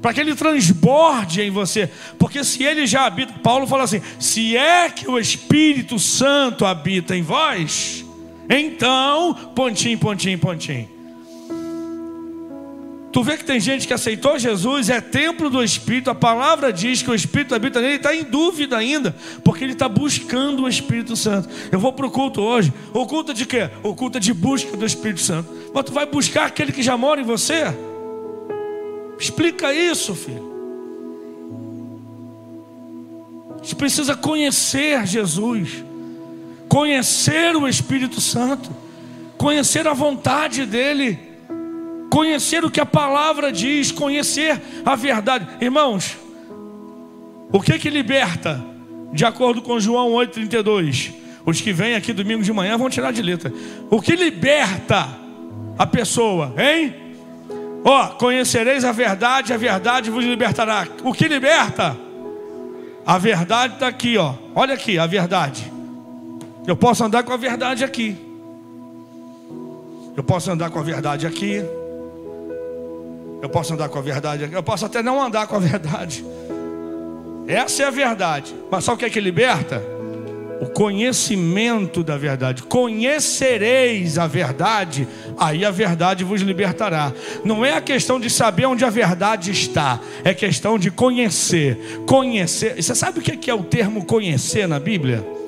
[0.02, 4.56] para que ele transborde em você, porque se ele já habita, Paulo fala assim: se
[4.56, 8.06] é que o Espírito Santo habita em vós,
[8.50, 10.94] então, pontinho, pontinho, pontinho.
[13.14, 17.04] Tu vê que tem gente que aceitou Jesus, é templo do Espírito, a palavra diz
[17.04, 21.16] que o Espírito habita nele, está em dúvida ainda, porque ele está buscando o Espírito
[21.16, 21.48] Santo.
[21.72, 22.74] Eu vou para o culto hoje.
[22.92, 23.70] O culto de quê?
[23.84, 25.48] O culto de busca do Espírito Santo.
[25.72, 27.66] Mas tu vai buscar aquele que já mora em você?
[29.20, 30.52] Explica isso, filho.
[33.60, 35.84] A gente precisa conhecer Jesus
[36.74, 38.72] conhecer o Espírito Santo,
[39.38, 41.20] conhecer a vontade dele,
[42.10, 45.48] conhecer o que a palavra diz, conhecer a verdade.
[45.62, 46.18] Irmãos,
[47.52, 48.60] o que que liberta?
[49.12, 51.14] De acordo com João 8:32,
[51.46, 53.54] os que vêm aqui domingo de manhã vão tirar de letra.
[53.92, 55.08] O que liberta
[55.78, 56.96] a pessoa, hein?
[57.86, 60.88] Ó, oh, conhecereis a verdade, a verdade vos libertará.
[61.04, 61.96] O que liberta?
[63.06, 64.34] A verdade está aqui, ó.
[64.56, 65.73] Olha aqui, a verdade.
[66.65, 68.15] Eu posso andar com a verdade aqui.
[70.15, 71.62] Eu posso andar com a verdade aqui.
[73.41, 74.54] Eu posso andar com a verdade aqui.
[74.54, 76.23] Eu posso até não andar com a verdade.
[77.47, 78.56] Essa é a verdade.
[78.71, 79.84] Mas sabe o que é que liberta?
[80.62, 82.63] O conhecimento da verdade.
[82.63, 85.06] Conhecereis a verdade,
[85.38, 87.12] aí a verdade vos libertará.
[87.43, 91.78] Não é a questão de saber onde a verdade está, é questão de conhecer.
[92.08, 92.82] Conhecer.
[92.82, 95.43] Você sabe o que é o termo conhecer na Bíblia?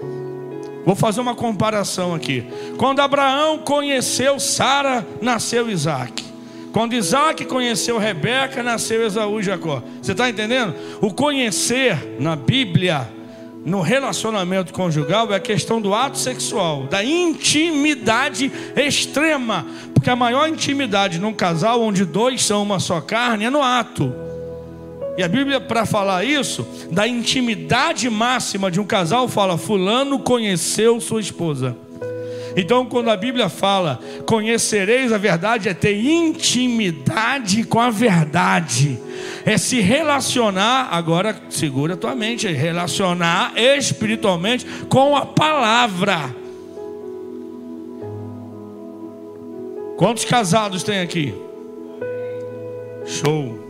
[0.85, 2.45] Vou fazer uma comparação aqui.
[2.77, 6.23] Quando Abraão conheceu Sara, nasceu Isaac.
[6.71, 9.81] Quando Isaac conheceu Rebeca, nasceu Esaú e Jacó.
[10.01, 10.75] Você está entendendo?
[11.01, 13.09] O conhecer na Bíblia,
[13.65, 19.65] no relacionamento conjugal, é a questão do ato sexual, da intimidade extrema.
[19.93, 24.24] Porque a maior intimidade num casal onde dois são uma só carne é no ato.
[25.17, 30.99] E a Bíblia, para falar isso, da intimidade máxima de um casal, fala: Fulano conheceu
[30.99, 31.75] sua esposa.
[32.57, 38.97] Então, quando a Bíblia fala, conhecereis a verdade, é ter intimidade com a verdade,
[39.45, 46.33] é se relacionar, agora segura tua mente, é relacionar espiritualmente com a palavra.
[49.97, 51.33] Quantos casados tem aqui?
[53.05, 53.64] Show.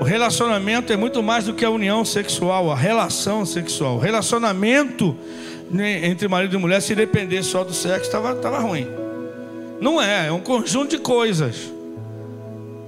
[0.00, 3.96] O relacionamento é muito mais do que a união sexual, a relação sexual.
[3.96, 5.14] O relacionamento
[5.70, 8.86] né, entre marido e mulher, se depender só do sexo, estava tava ruim.
[9.78, 11.70] Não é, é um conjunto de coisas.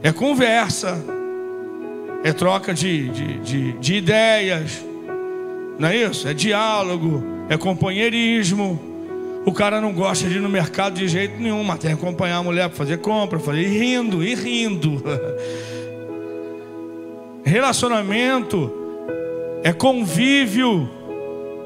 [0.03, 0.99] É conversa,
[2.25, 4.83] é troca de, de, de, de ideias,
[5.79, 6.27] não é isso?
[6.27, 8.81] É diálogo, é companheirismo.
[9.45, 12.39] O cara não gosta de ir no mercado de jeito nenhum, mas tem que acompanhar
[12.39, 15.03] a mulher para fazer compra, fazer e rindo, e rindo.
[17.45, 18.73] Relacionamento
[19.63, 20.89] é convívio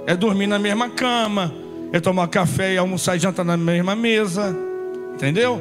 [0.06, 1.52] é dormir na mesma cama,
[1.92, 4.56] é tomar café e almoçar e jantar na mesma mesa,
[5.12, 5.60] entendeu?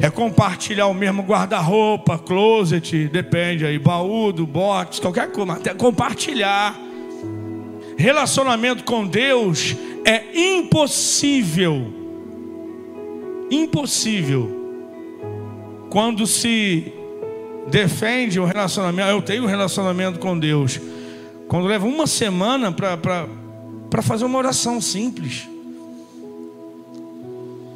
[0.00, 6.76] É compartilhar o mesmo guarda-roupa, closet, depende aí, baú, do box, qualquer coisa, até compartilhar.
[7.96, 11.86] Relacionamento com Deus é impossível,
[13.50, 14.50] impossível,
[15.88, 16.92] quando se
[17.70, 19.10] defende o relacionamento.
[19.10, 20.80] Eu tenho um relacionamento com Deus.
[21.48, 25.48] Quando leva uma semana para fazer uma oração simples.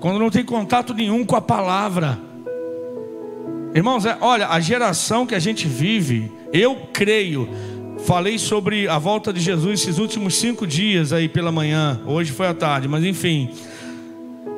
[0.01, 2.19] Quando não tem contato nenhum com a palavra.
[3.75, 7.49] Irmãos, é, olha, a geração que a gente vive, eu creio.
[8.07, 12.01] Falei sobre a volta de Jesus esses últimos cinco dias aí pela manhã.
[12.07, 13.51] Hoje foi à tarde, mas enfim.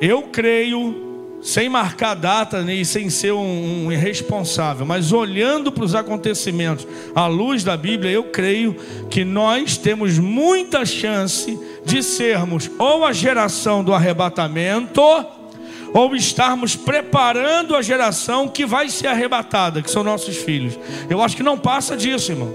[0.00, 1.11] Eu creio
[1.42, 6.86] sem marcar data né, e sem ser um, um irresponsável, mas olhando para os acontecimentos
[7.14, 8.76] à luz da Bíblia, eu creio
[9.10, 15.02] que nós temos muita chance de sermos ou a geração do arrebatamento,
[15.92, 20.78] ou estarmos preparando a geração que vai ser arrebatada, que são nossos filhos.
[21.10, 22.54] Eu acho que não passa disso, irmão.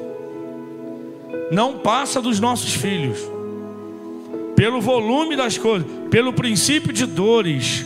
[1.52, 3.20] Não passa dos nossos filhos.
[4.56, 7.86] Pelo volume das coisas, pelo princípio de dores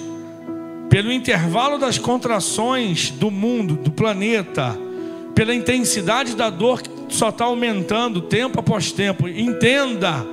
[0.92, 4.78] pelo intervalo das contrações do mundo, do planeta,
[5.34, 9.26] pela intensidade da dor que só está aumentando tempo após tempo.
[9.26, 10.26] Entenda,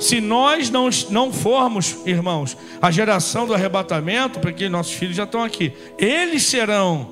[0.00, 5.44] se nós não, não formos, irmãos, a geração do arrebatamento, porque nossos filhos já estão
[5.44, 7.10] aqui, eles serão.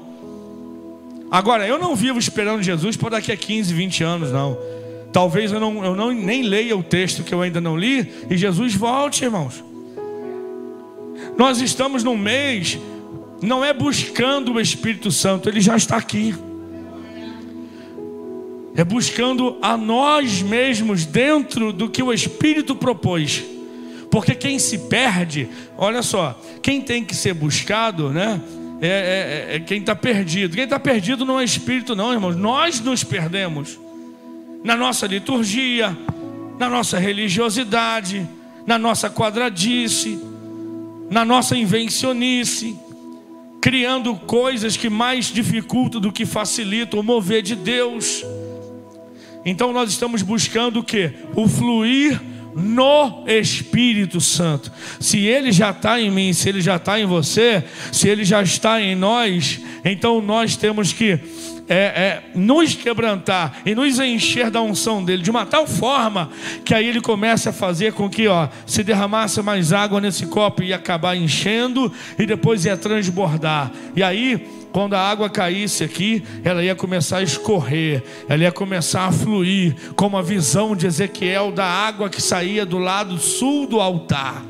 [1.31, 4.59] Agora, eu não vivo esperando Jesus por daqui a 15, 20 anos, não.
[5.13, 8.37] Talvez eu, não, eu não, nem leia o texto que eu ainda não li e
[8.37, 9.63] Jesus volte, irmãos.
[11.37, 12.79] Nós estamos num mês,
[13.43, 16.35] não é buscando o Espírito Santo, ele já está aqui.
[18.75, 23.45] É buscando a nós mesmos dentro do que o Espírito propôs.
[24.11, 28.41] Porque quem se perde, olha só, quem tem que ser buscado, né?
[28.81, 30.55] É, é, é, é quem está perdido.
[30.55, 32.37] Quem está perdido não é espírito, não, irmãos.
[32.37, 33.79] Nós nos perdemos
[34.63, 35.97] na nossa liturgia,
[36.59, 38.27] na nossa religiosidade,
[38.67, 40.19] na nossa quadradice
[41.11, 42.77] na nossa invencionice,
[43.61, 48.25] criando coisas que mais dificultam do que facilitam o mover de Deus.
[49.45, 51.13] Então nós estamos buscando o que?
[51.35, 52.21] O fluir
[52.57, 54.73] no Espírito Santo.
[54.99, 58.43] Se ele já está em mim, se ele já está em você, se ele já
[58.43, 61.21] está em nós, então nós temos que
[61.69, 66.31] é, é, nos quebrantar e nos encher da unção dele de uma tal forma
[66.65, 70.63] que aí ele começa a fazer com que ó, se derramasse mais água nesse copo
[70.63, 73.73] e acabar enchendo e depois ia transbordar.
[73.95, 79.07] E aí quando a água caísse aqui, ela ia começar a escorrer, ela ia começar
[79.07, 83.81] a fluir, como a visão de Ezequiel da água que saía do lado sul do
[83.81, 84.45] altar.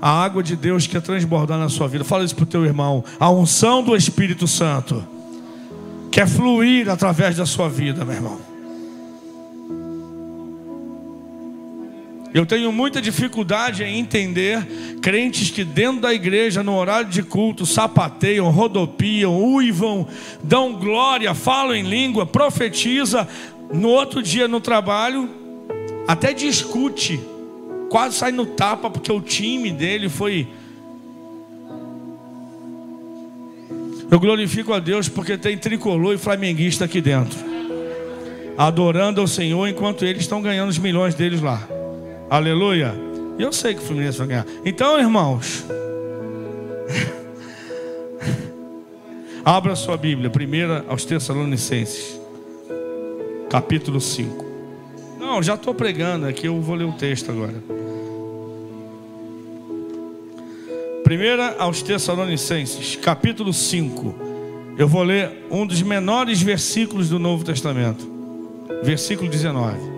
[0.00, 2.02] A água de Deus quer transbordar na sua vida.
[2.02, 3.04] Fala isso para o teu irmão.
[3.20, 5.04] A unção do Espírito Santo
[6.10, 8.53] quer fluir através da sua vida, meu irmão.
[12.34, 14.66] Eu tenho muita dificuldade em entender
[15.00, 20.04] crentes que dentro da igreja, no horário de culto, sapateiam, rodopiam, uivam,
[20.42, 23.28] dão glória, falam em língua, profetiza,
[23.72, 25.30] no outro dia no trabalho,
[26.08, 27.20] até discute,
[27.88, 30.48] quase sai no tapa porque o time dele foi.
[34.10, 37.38] Eu glorifico a Deus porque tem tricolor e flamenguista aqui dentro,
[38.58, 41.64] adorando ao Senhor enquanto eles estão ganhando os milhões deles lá.
[42.34, 42.92] Aleluia.
[43.38, 44.44] E eu sei que o Fluminense vai ganhar.
[44.64, 45.64] Então, irmãos,
[49.44, 52.20] abra sua Bíblia, primeira aos Tessalonicenses,
[53.48, 54.44] capítulo 5.
[55.16, 57.62] Não, já estou pregando aqui, eu vou ler o texto agora.
[61.04, 64.12] Primeira aos Tessalonicenses, capítulo 5.
[64.76, 68.04] Eu vou ler um dos menores versículos do Novo Testamento,
[68.82, 69.93] versículo 19.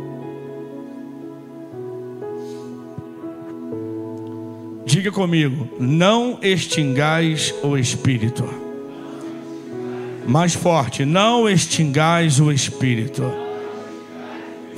[4.97, 8.49] Diga comigo: não extingais o espírito.
[10.27, 13.23] Mais forte: não extingais o espírito.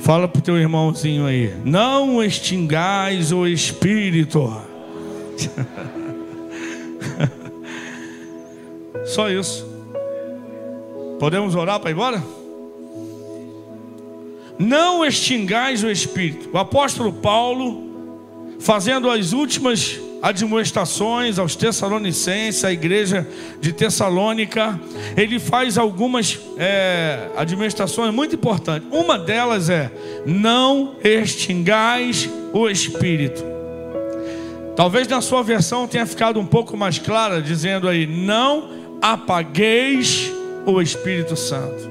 [0.01, 4.61] Fala para o teu irmãozinho aí: não extingais o espírito.
[9.07, 9.65] Só isso.
[11.17, 12.21] Podemos orar para ir embora?
[14.59, 16.49] Não extingais o espírito.
[16.51, 17.87] O apóstolo Paulo
[18.59, 23.27] fazendo as últimas admoestações aos Tessalonicenses, à igreja
[23.59, 24.79] de Tessalônica,
[25.15, 28.87] ele faz algumas é, admoestações muito importantes.
[28.91, 29.91] Uma delas é:
[30.25, 33.43] não extingais o espírito.
[34.75, 38.69] Talvez na sua versão tenha ficado um pouco mais clara, dizendo aí: não
[39.01, 40.31] apagueis
[40.65, 41.89] o Espírito Santo.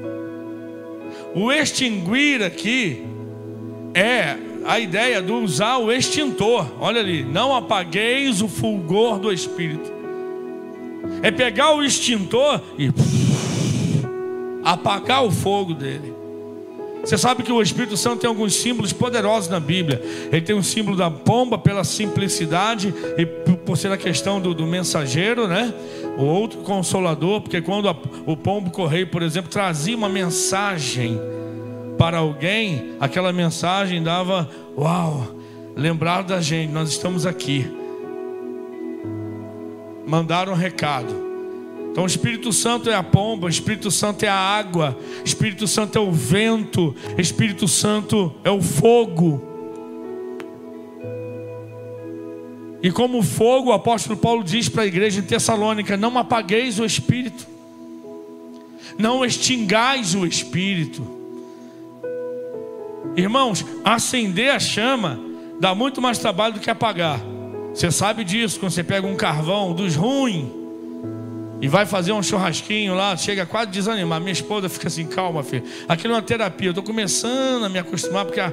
[1.34, 3.04] O extinguir aqui
[3.94, 6.66] é a ideia de usar o extintor.
[6.78, 9.90] Olha ali, não apagueis o fulgor do Espírito.
[11.22, 12.90] É pegar o extintor e
[14.62, 16.12] apagar o fogo dele.
[17.02, 20.02] Você sabe que o Espírito Santo tem alguns símbolos poderosos na Bíblia.
[20.30, 24.66] Ele tem o símbolo da pomba pela simplicidade e por ser a questão do, do
[24.66, 25.72] mensageiro, né?
[26.18, 31.18] O outro consolador, porque quando a, o pombo correio, por exemplo, trazia uma mensagem
[31.98, 35.34] para alguém, aquela mensagem dava, uau,
[35.74, 37.66] lembrar da gente, nós estamos aqui.
[40.06, 41.26] Mandaram um recado.
[41.90, 45.66] Então o Espírito Santo é a pomba, o Espírito Santo é a água, o Espírito
[45.66, 49.42] Santo é o vento, o Espírito Santo é o fogo.
[52.80, 56.84] E como fogo, o apóstolo Paulo diz para a igreja em Tessalônica: não apagueis o
[56.84, 57.44] Espírito,
[58.96, 61.17] não extingais o Espírito.
[63.16, 65.18] Irmãos, acender a chama
[65.60, 67.20] dá muito mais trabalho do que apagar.
[67.74, 70.48] Você sabe disso quando você pega um carvão dos ruins
[71.60, 74.20] e vai fazer um churrasquinho lá, chega quase desanimar.
[74.20, 75.64] Minha esposa fica assim, calma, filho.
[75.88, 76.68] Aquilo é uma terapia.
[76.68, 78.52] Eu estou começando a me acostumar porque a,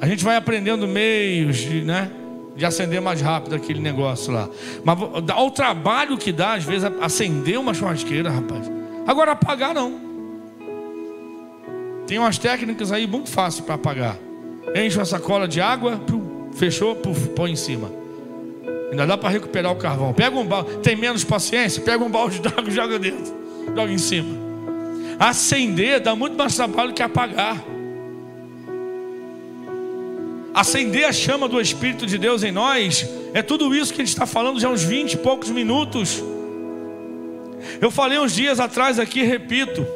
[0.00, 2.10] a gente vai aprendendo meios de, né,
[2.56, 4.48] de acender mais rápido aquele negócio lá.
[4.84, 8.70] Mas o trabalho que dá, às vezes, acender uma churrasqueira, rapaz.
[9.06, 10.11] Agora apagar não.
[12.06, 14.18] Tem umas técnicas aí muito fáceis para apagar.
[14.74, 16.00] Enche uma sacola de água,
[16.54, 16.96] fechou,
[17.36, 17.90] põe em cima.
[18.90, 20.12] Ainda dá para recuperar o carvão.
[20.12, 23.34] Pega um balde, tem menos paciência, pega um balde d'água e joga dentro.
[23.74, 24.36] Joga em cima.
[25.18, 27.62] Acender dá muito mais trabalho que apagar.
[30.54, 34.12] Acender a chama do Espírito de Deus em nós é tudo isso que a gente
[34.12, 36.22] está falando já há uns 20 e poucos minutos.
[37.80, 39.86] Eu falei uns dias atrás aqui, repito.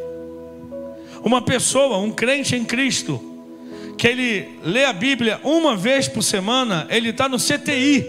[1.27, 3.21] Uma pessoa, um crente em Cristo,
[3.99, 8.07] que ele lê a Bíblia uma vez por semana, ele está no CTI,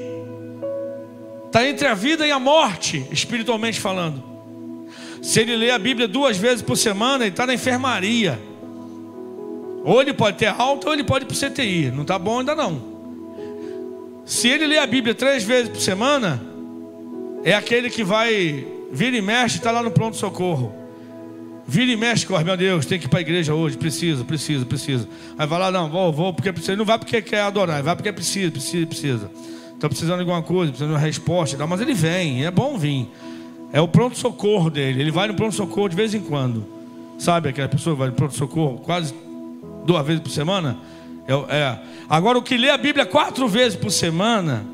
[1.47, 4.23] está entre a vida e a morte, espiritualmente falando.
[5.19, 8.39] Se ele lê a Bíblia duas vezes por semana, ele está na enfermaria.
[9.83, 11.89] Ou ele pode ter alta ou ele pode ir para o CTI.
[11.89, 12.79] Não está bom ainda não.
[14.27, 16.39] Se ele lê a Bíblia três vezes por semana,
[17.43, 20.85] é aquele que vai vir e mexe e está lá no pronto-socorro.
[21.67, 24.65] Vira e mexe, corre, meu Deus, tem que ir para a igreja hoje, precisa, precisa,
[24.65, 25.07] precisa.
[25.37, 26.77] Aí vai lá, não, vou, vou porque precisa.
[26.77, 29.31] Não vai porque quer adorar, vai porque precisa, precisa, precisa.
[29.75, 33.09] Está precisando de alguma coisa, precisando de uma resposta, mas ele vem, é bom vir.
[33.73, 36.65] É o pronto-socorro dele, ele vai no pronto-socorro de vez em quando.
[37.19, 39.13] Sabe aquela pessoa que vai no pronto-socorro quase
[39.85, 40.77] duas vezes por semana?
[41.27, 41.79] É, é.
[42.09, 44.65] Agora, o que lê a Bíblia quatro vezes por semana,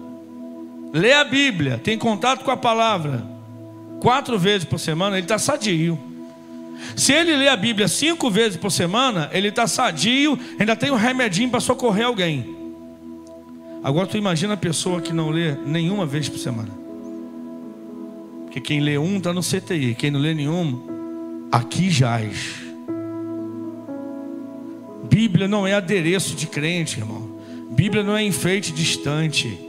[0.94, 3.24] lê a Bíblia, tem contato com a palavra,
[4.00, 6.13] quatro vezes por semana, ele está sadio.
[6.96, 10.96] Se ele lê a Bíblia cinco vezes por semana, ele está sadio, ainda tem um
[10.96, 12.56] remedinho para socorrer alguém.
[13.84, 16.70] Agora tu imagina a pessoa que não lê nenhuma vez por semana.
[18.46, 22.62] Porque quem lê um está no CTI, quem não lê nenhum, aqui jaz.
[25.10, 27.38] Bíblia não é adereço de crente, irmão.
[27.72, 29.60] Bíblia não é enfeite distante.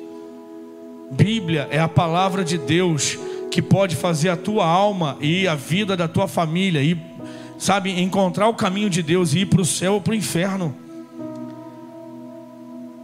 [1.10, 3.18] Bíblia é a palavra de Deus
[3.54, 7.00] que pode fazer a tua alma e a vida da tua família e
[7.56, 10.74] sabe encontrar o caminho de Deus e ir para o céu ou para o inferno.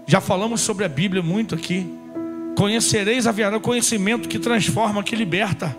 [0.08, 1.86] Já falamos sobre a Bíblia muito aqui.
[2.56, 5.76] Conhecereis haverá conhecimento que transforma, que liberta.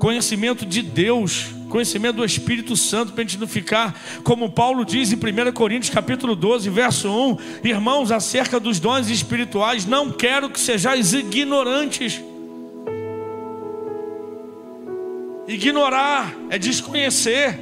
[0.00, 5.12] Conhecimento de Deus, conhecimento do Espírito Santo, para a gente não ficar, como Paulo diz
[5.12, 10.58] em 1 Coríntios capítulo 12, verso 1, irmãos, acerca dos dons espirituais, não quero que
[10.58, 12.20] sejais ignorantes.
[15.46, 17.58] Ignorar é desconhecer.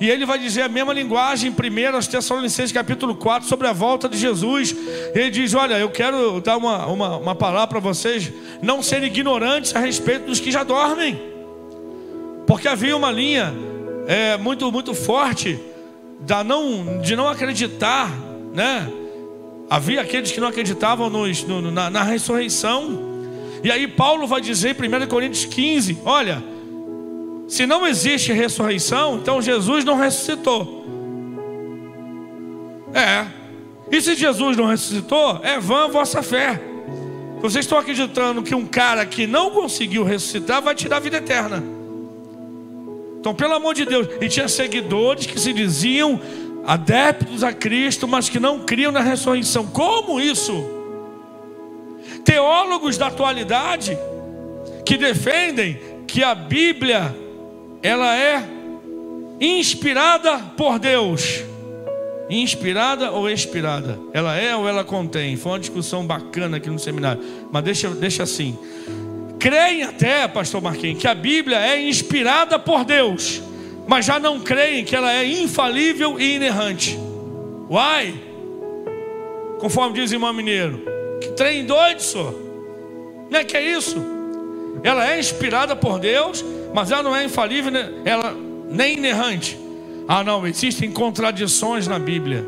[0.00, 4.08] E ele vai dizer a mesma linguagem em 1 Tessalonicenses capítulo 4 sobre a volta
[4.08, 4.74] de Jesus.
[5.14, 9.74] Ele diz: Olha, eu quero dar uma, uma, uma palavra para vocês, não serem ignorantes
[9.76, 11.20] a respeito dos que já dormem.
[12.46, 13.54] Porque havia uma linha
[14.08, 15.58] é, muito, muito forte
[16.20, 18.10] da não, de não acreditar,
[18.52, 18.90] né?
[19.70, 23.11] Havia aqueles que não acreditavam nos, no, na, na ressurreição.
[23.62, 26.42] E aí Paulo vai dizer em 1 Coríntios 15: Olha,
[27.46, 30.86] se não existe ressurreição, então Jesus não ressuscitou.
[32.94, 33.26] É.
[33.90, 36.60] E se Jesus não ressuscitou, é vã a vossa fé.
[37.40, 41.62] Vocês estão acreditando que um cara que não conseguiu ressuscitar vai tirar a vida eterna.
[43.18, 46.20] Então, pelo amor de Deus, e tinha seguidores que se diziam
[46.64, 49.66] adeptos a Cristo, mas que não criam na ressurreição.
[49.66, 50.81] Como isso?
[52.24, 53.98] Teólogos da atualidade
[54.84, 57.14] que defendem que a Bíblia
[57.82, 58.42] ela é
[59.40, 61.42] inspirada por Deus.
[62.30, 63.98] Inspirada ou expirada?
[64.12, 65.36] Ela é ou ela contém?
[65.36, 67.22] Foi uma discussão bacana aqui no seminário.
[67.50, 68.56] Mas deixa, deixa assim.
[69.38, 73.42] Creem até, pastor Marquinhos, que a Bíblia é inspirada por Deus,
[73.88, 76.96] mas já não creem que ela é infalível e inerrante.
[77.68, 78.14] Uai!
[79.58, 80.84] Conforme diz o irmão mineiro,
[81.22, 82.34] que trem doido, senhor.
[83.30, 83.96] Não é que é isso?
[84.82, 86.44] Ela é inspirada por Deus,
[86.74, 87.90] mas ela não é infalível, né?
[88.04, 88.34] ela
[88.70, 89.58] nem inerrante.
[90.08, 92.44] Ah, não, existem contradições na Bíblia.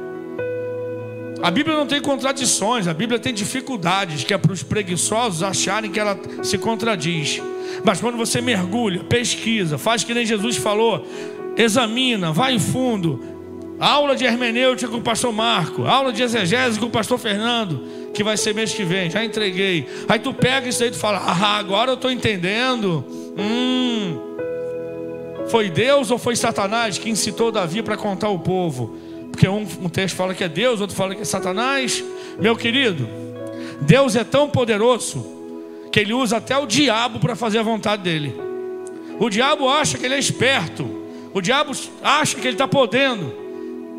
[1.43, 5.91] A Bíblia não tem contradições, a Bíblia tem dificuldades, que é para os preguiçosos acharem
[5.91, 7.41] que ela se contradiz.
[7.85, 11.07] Mas quando você mergulha, pesquisa, faz que nem Jesus falou,
[11.57, 13.23] examina, vai fundo.
[13.79, 17.83] Aula de hermenêutica com o pastor Marco, aula de exegese com o pastor Fernando,
[18.15, 19.87] que vai ser mês que vem, já entreguei.
[20.09, 23.05] Aí tu pega isso aí e fala, ah, agora eu estou entendendo.
[23.37, 24.19] Hum,
[25.49, 28.97] foi Deus ou foi Satanás que incitou Davi para contar o povo?
[29.31, 32.03] Porque um, um texto fala que é Deus, outro fala que é Satanás.
[32.39, 33.09] Meu querido,
[33.81, 35.27] Deus é tão poderoso
[35.91, 38.35] que ele usa até o diabo para fazer a vontade dele.
[39.19, 40.89] O diabo acha que ele é esperto.
[41.33, 43.44] O diabo acha que ele está podendo.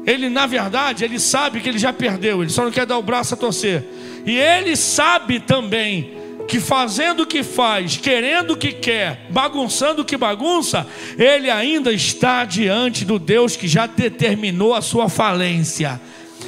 [0.06, 2.42] Ele, na verdade, ele sabe que ele já perdeu.
[2.42, 3.84] Ele só não quer dar o braço a torcer.
[4.26, 6.16] E ele sabe também
[6.48, 10.88] que fazendo o que faz, querendo o que quer, bagunçando o que bagunça,
[11.18, 16.00] ele ainda está diante do Deus que já determinou a sua falência.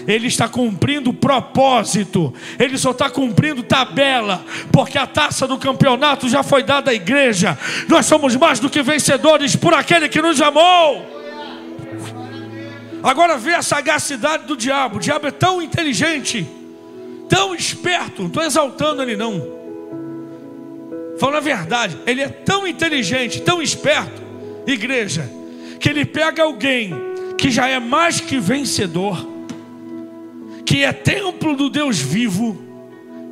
[0.07, 6.43] Ele está cumprindo propósito, ele só está cumprindo tabela, porque a taça do campeonato já
[6.43, 7.57] foi dada à igreja.
[7.89, 11.16] Nós somos mais do que vencedores por aquele que nos amou.
[13.03, 14.97] Agora vê a sagacidade do diabo.
[14.97, 16.47] O diabo é tão inteligente,
[17.29, 18.23] tão esperto.
[18.23, 19.57] Não estou exaltando ele, não
[21.17, 24.21] Falando a verdade, ele é tão inteligente, tão esperto,
[24.67, 25.29] igreja,
[25.79, 26.93] que ele pega alguém
[27.37, 29.27] que já é mais que vencedor,
[30.63, 32.66] que é templo do Deus vivo,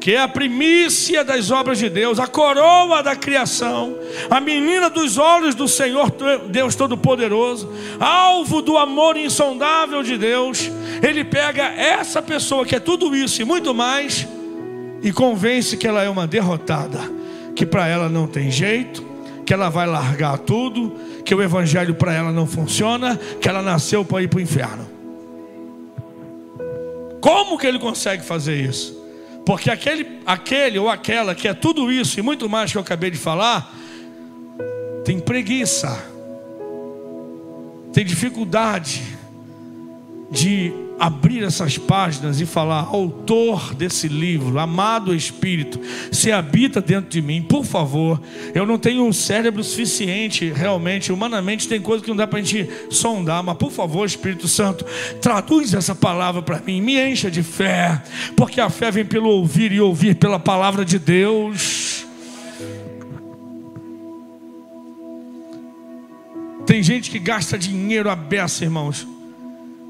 [0.06, 3.98] que é a primícia das obras de Deus, a coroa da criação,
[4.30, 6.14] a menina dos olhos do Senhor
[6.48, 7.68] Deus Todo-Poderoso,
[8.00, 10.70] alvo do amor insondável de Deus.
[11.02, 14.28] Ele pega essa pessoa que é tudo isso e muito mais
[15.02, 17.00] e convence que ela é uma derrotada
[17.56, 19.04] que para ela não tem jeito,
[19.44, 20.96] que ela vai largar tudo,
[21.26, 24.88] que o evangelho para ela não funciona, que ela nasceu para ir para o inferno.
[27.20, 28.95] Como que ele consegue fazer isso?
[29.46, 33.12] Porque aquele, aquele ou aquela que é tudo isso e muito mais que eu acabei
[33.12, 33.72] de falar,
[35.04, 36.04] tem preguiça,
[37.94, 39.04] tem dificuldade
[40.32, 45.80] de abrir essas páginas e falar, autor desse livro, amado Espírito,
[46.12, 48.22] se habita dentro de mim, por favor.
[48.54, 52.42] Eu não tenho um cérebro suficiente, realmente, humanamente, tem coisa que não dá para a
[52.42, 54.86] gente sondar, mas por favor, Espírito Santo,
[55.22, 58.02] traduz essa palavra para mim, me encha de fé,
[58.36, 62.06] porque a fé vem pelo ouvir e ouvir pela palavra de Deus.
[66.66, 69.15] Tem gente que gasta dinheiro a beça, irmãos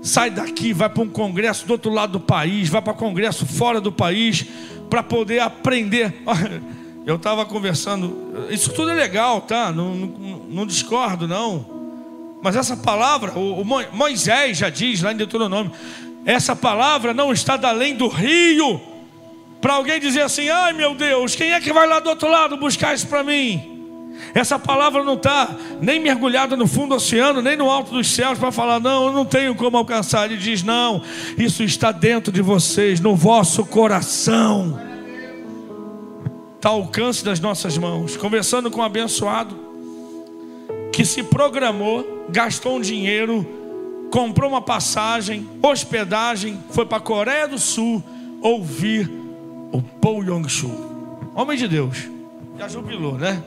[0.05, 3.81] sai daqui, vai para um congresso do outro lado do país, vai para congresso fora
[3.81, 4.45] do país,
[4.89, 6.21] para poder aprender.
[7.05, 9.71] Eu estava conversando, isso tudo é legal, tá?
[9.71, 11.63] Não, não, não discordo, não.
[12.41, 15.71] Mas essa palavra, o, o Moisés já diz lá em Deuteronômio,
[16.25, 18.81] essa palavra não está da além do rio.
[19.61, 22.57] Para alguém dizer assim, ai meu Deus, quem é que vai lá do outro lado
[22.57, 23.74] buscar isso para mim?
[24.33, 28.37] Essa palavra não está nem mergulhada no fundo do oceano, nem no alto dos céus
[28.37, 30.25] para falar, não, eu não tenho como alcançar.
[30.25, 31.01] Ele diz, não,
[31.37, 34.77] isso está dentro de vocês, no vosso coração.
[36.57, 38.17] Está ao alcance das nossas mãos.
[38.17, 39.55] Conversando com um abençoado
[40.91, 43.45] que se programou, gastou um dinheiro,
[44.11, 48.03] comprou uma passagem, hospedagem, foi para a Coreia do Sul
[48.41, 49.09] ouvir
[49.71, 50.71] o Paul Yong-Chu.
[51.33, 52.09] Homem de Deus.
[52.57, 53.43] Já jubilou, né?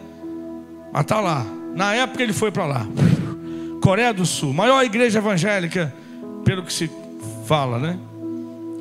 [0.98, 1.46] Mas está lá.
[1.76, 2.84] Na época ele foi para lá.
[3.80, 5.94] Coreia do Sul, maior igreja evangélica,
[6.44, 6.90] pelo que se
[7.46, 7.96] fala, né?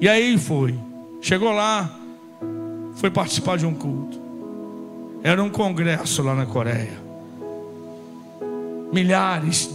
[0.02, 0.74] E aí foi.
[1.22, 1.96] Chegou lá,
[2.96, 4.20] foi participar de um culto.
[5.22, 6.98] Era um congresso lá na Coreia.
[8.92, 9.70] Milhares,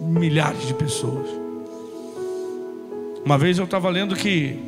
[0.00, 1.28] milhares de pessoas.
[3.22, 4.58] Uma vez eu estava lendo que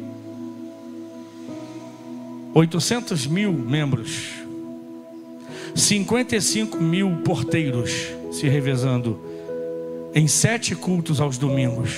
[2.53, 4.44] 800 mil membros
[5.75, 9.19] 55 mil porteiros se revezando
[10.15, 11.91] em sete cultos aos domingos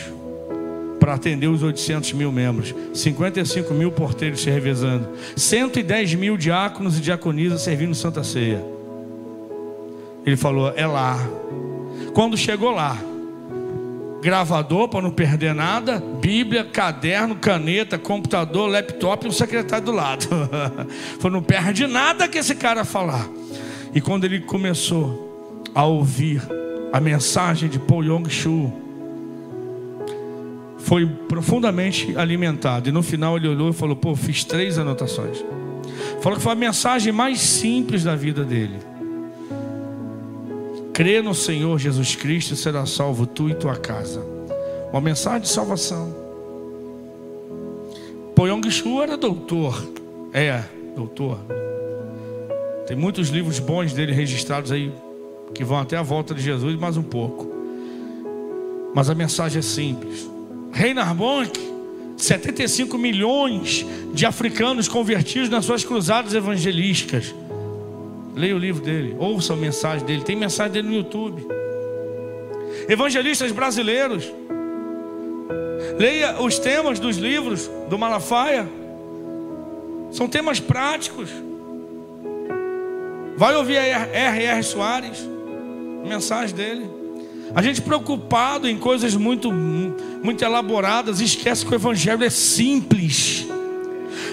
[0.99, 7.01] para atender os 800 mil membros, 55 mil porteiros se revezando, 110 mil diáconos e
[7.01, 8.65] diaconisas servindo Santa Ceia.
[10.25, 11.19] Ele falou: é lá.
[12.15, 12.99] Quando chegou lá,
[14.23, 20.27] gravador para não perder nada, Bíblia, caderno, caneta, computador, laptop e um secretário do lado.
[21.21, 23.29] Falou: não perde nada que esse cara falar.
[23.97, 26.43] E quando ele começou a ouvir
[26.93, 28.71] a mensagem de Paul Yong-Chu,
[30.77, 32.91] foi profundamente alimentado.
[32.91, 35.43] E no final ele olhou e falou: Pô, fiz três anotações.
[36.21, 38.77] Falou que foi a mensagem mais simples da vida dele.
[40.93, 44.23] Crê no Senhor Jesus Cristo e será salvo tu e tua casa.
[44.93, 46.15] Uma mensagem de salvação.
[48.35, 49.83] Paul Yong-Chu era doutor.
[50.35, 50.63] É,
[50.95, 51.66] doutor.
[52.87, 54.93] Tem muitos livros bons dele registrados aí,
[55.53, 57.53] que vão até a volta de Jesus, mais um pouco.
[58.95, 60.31] Mas a mensagem é simples.
[60.73, 61.59] Reinhard Bonk,
[62.17, 63.85] 75 milhões
[64.15, 67.35] de africanos convertidos nas suas cruzadas evangelísticas.
[68.37, 71.45] Leia o livro dele, ouça a mensagem dele, tem mensagem dele no YouTube.
[72.89, 74.33] Evangelistas brasileiros,
[75.99, 78.69] leia os temas dos livros do Malafaia,
[80.13, 81.31] são temas práticos.
[83.37, 84.63] Vai ouvir R.R.
[84.63, 85.19] Soares,
[86.07, 86.91] mensagem dele.
[87.55, 93.47] A gente preocupado em coisas muito, muito elaboradas, esquece que o Evangelho é simples.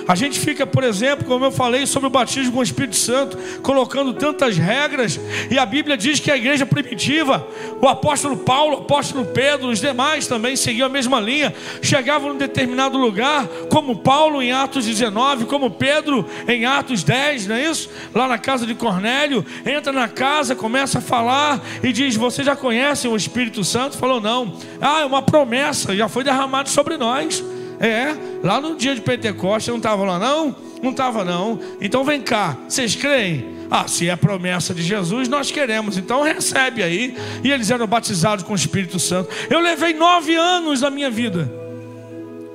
[0.07, 3.37] A gente fica, por exemplo, como eu falei sobre o batismo com o Espírito Santo,
[3.61, 7.47] colocando tantas regras, e a Bíblia diz que a igreja primitiva,
[7.81, 12.37] o apóstolo Paulo, o apóstolo Pedro, os demais também seguiam a mesma linha, chegavam em
[12.37, 17.89] determinado lugar, como Paulo em Atos 19, como Pedro em Atos 10, não é isso?
[18.13, 22.55] Lá na casa de Cornélio, entra na casa, começa a falar e diz: Você já
[22.55, 23.97] conhecem o Espírito Santo?
[23.97, 24.57] Falou, não.
[24.81, 27.43] Ah, é uma promessa, já foi derramado sobre nós.
[27.79, 30.55] É, lá no dia de Pentecostes não estava lá não?
[30.81, 31.59] Não estava não.
[31.79, 33.53] Então vem cá, vocês creem?
[33.71, 35.97] Ah, se é promessa de Jesus, nós queremos.
[35.97, 37.17] Então recebe aí.
[37.43, 39.29] E eles eram batizados com o Espírito Santo.
[39.49, 41.51] Eu levei nove anos da minha vida,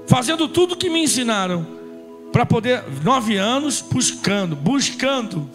[0.06, 1.66] fazendo tudo que me ensinaram,
[2.30, 5.48] para poder nove anos buscando, buscando.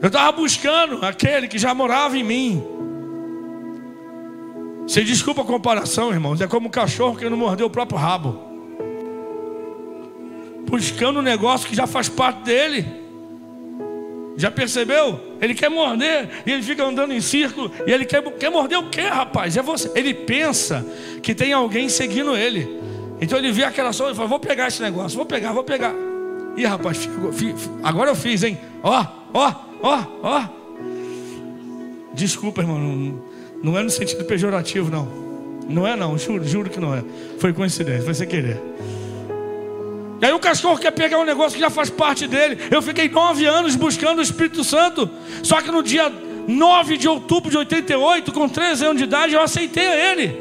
[0.00, 2.64] Eu estava buscando aquele que já morava em mim.
[4.86, 6.40] Você desculpa a comparação, irmãos.
[6.40, 8.40] É como um cachorro que não mordeu o próprio rabo.
[10.68, 12.86] Buscando um negócio que já faz parte dele.
[14.36, 15.18] Já percebeu?
[15.40, 17.70] Ele quer morder e ele fica andando em círculo.
[17.86, 19.56] E ele quer, quer morder o quê, rapaz?
[19.56, 19.90] É você.
[19.94, 20.86] Ele pensa
[21.22, 22.80] que tem alguém seguindo ele.
[23.20, 25.94] Então ele vê aquela sombra e fala: Vou pegar esse negócio, vou pegar, vou pegar.
[26.56, 27.08] Ih, rapaz,
[27.82, 28.58] agora eu fiz, hein?
[28.82, 30.44] Ó, ó, ó, ó.
[32.14, 33.22] Desculpa, irmão.
[33.62, 35.26] Não é no sentido pejorativo, não.
[35.68, 37.02] Não é não, juro, juro que não é.
[37.38, 38.60] Foi coincidência, foi sem querer.
[40.20, 42.58] E aí o cachorro quer pegar um negócio que já faz parte dele.
[42.70, 45.10] Eu fiquei nove anos buscando o Espírito Santo.
[45.42, 46.10] Só que no dia
[46.48, 50.40] 9 de outubro de 88, com 13 anos de idade, eu aceitei ele.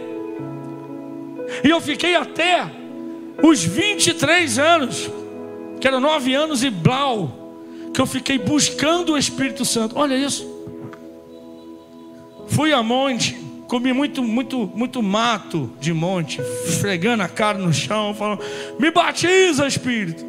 [1.63, 2.71] E eu fiquei até
[3.43, 5.09] os 23 anos,
[5.81, 9.97] que eram nove anos e blau, que eu fiquei buscando o Espírito Santo.
[9.97, 10.54] Olha isso.
[12.47, 13.33] Fui a monte,
[13.67, 18.41] comi muito, muito, muito mato de monte, esfregando a cara no chão, falando:
[18.79, 20.25] Me batiza, Espírito.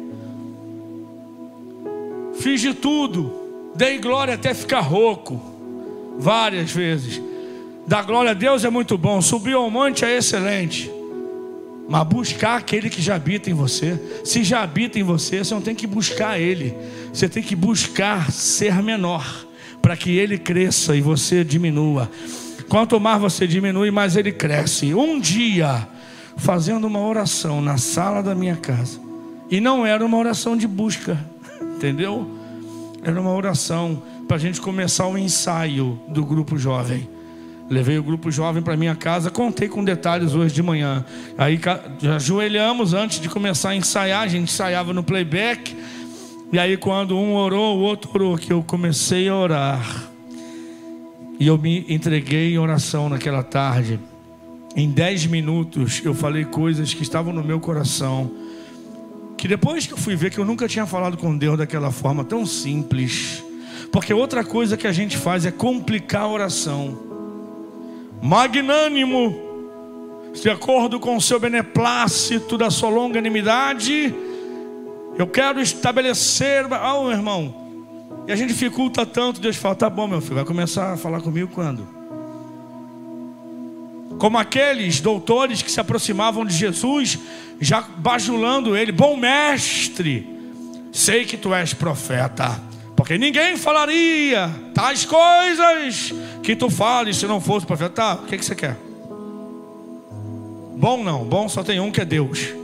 [2.39, 3.33] Fiz de tudo,
[3.75, 5.41] dei glória até ficar rouco,
[6.17, 7.21] várias vezes.
[7.87, 10.91] Dar glória a Deus é muito bom, subir ao monte é excelente.
[11.87, 13.97] Mas buscar aquele que já habita em você.
[14.25, 16.75] Se já habita em você, você não tem que buscar ele.
[17.13, 19.46] Você tem que buscar ser menor,
[19.81, 22.09] para que ele cresça e você diminua.
[22.67, 24.93] Quanto mais você diminui, mais ele cresce.
[24.93, 25.87] Um dia,
[26.35, 28.99] fazendo uma oração na sala da minha casa,
[29.49, 31.17] e não era uma oração de busca,
[31.75, 32.29] entendeu?
[33.01, 37.07] Era uma oração para a gente começar o ensaio do grupo jovem.
[37.69, 41.05] Levei o grupo jovem para minha casa, contei com detalhes hoje de manhã.
[41.37, 41.59] Aí
[42.15, 45.75] ajoelhamos antes de começar a ensaiar, a gente ensaiava no playback.
[46.51, 50.09] E aí quando um orou, o outro orou, que eu comecei a orar.
[51.39, 53.99] E eu me entreguei em oração naquela tarde.
[54.75, 58.31] Em dez minutos eu falei coisas que estavam no meu coração.
[59.37, 62.23] Que depois que eu fui ver que eu nunca tinha falado com Deus daquela forma
[62.23, 63.43] tão simples.
[63.91, 67.07] Porque outra coisa que a gente faz é complicar a oração
[68.21, 69.35] magnânimo,
[70.33, 74.13] de acordo com o seu beneplácito da sua longanimidade.
[75.17, 77.67] Eu quero estabelecer, oh meu irmão,
[78.27, 81.21] e a gente dificulta tanto, Deus fala, tá bom meu filho, vai começar a falar
[81.21, 81.87] comigo quando?
[84.19, 87.17] Como aqueles doutores que se aproximavam de Jesus,
[87.59, 90.27] já bajulando ele, bom mestre,
[90.91, 92.61] sei que tu és profeta.
[92.95, 97.89] Porque ninguém falaria tais coisas que tu fales se não fosse profeta.
[97.91, 98.75] Tá, o que, que você quer?
[100.75, 102.56] Bom não, bom só tem um que é Deus.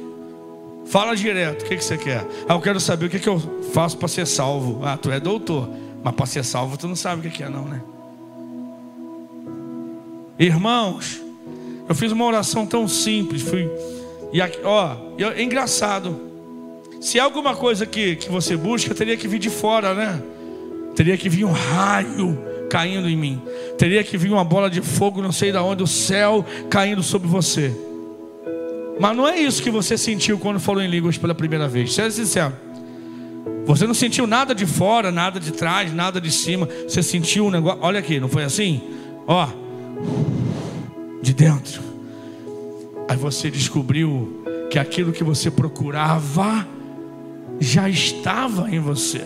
[0.85, 2.25] Fala direto, o que, que você quer?
[2.47, 3.39] Ah, eu quero saber o que, que eu
[3.73, 4.81] faço para ser salvo.
[4.83, 5.69] Ah, tu é doutor,
[6.03, 7.81] mas para ser salvo tu não sabe o que, que é, não, né?
[10.37, 11.21] Irmãos,
[11.87, 13.69] eu fiz uma oração tão simples, fui.
[14.31, 14.95] E aqui, ó,
[15.35, 16.19] é engraçado.
[16.99, 20.21] Se é alguma coisa que, que você busca, teria que vir de fora, né?
[20.95, 22.37] Teria que vir um raio
[22.69, 23.41] caindo em mim.
[23.77, 27.27] Teria que vir uma bola de fogo, não sei de onde, o céu caindo sobre
[27.27, 27.75] você.
[28.99, 31.93] Mas não é isso que você sentiu quando falou em línguas pela primeira vez.
[31.93, 32.53] Seja sincero.
[33.65, 36.67] Você não sentiu nada de fora, nada de trás, nada de cima.
[36.87, 37.79] Você sentiu um negócio.
[37.81, 38.81] Olha aqui, não foi assim?
[39.25, 39.47] Ó,
[41.21, 41.81] de dentro.
[43.09, 46.67] Aí você descobriu que aquilo que você procurava
[47.59, 49.21] já estava em você.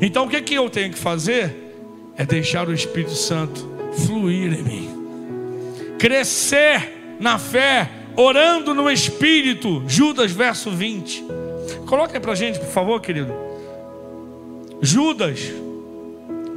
[0.00, 1.74] Então o que, é que eu tenho que fazer?
[2.16, 3.68] É deixar o Espírito Santo
[4.06, 4.90] fluir em mim,
[5.98, 9.82] crescer na fé, orando no Espírito.
[9.86, 11.24] Judas, verso 20.
[11.86, 13.32] Coloca aí para gente, por favor, querido.
[14.80, 15.40] Judas,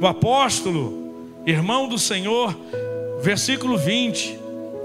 [0.00, 2.56] o apóstolo, irmão do Senhor,
[3.22, 4.38] versículo 20.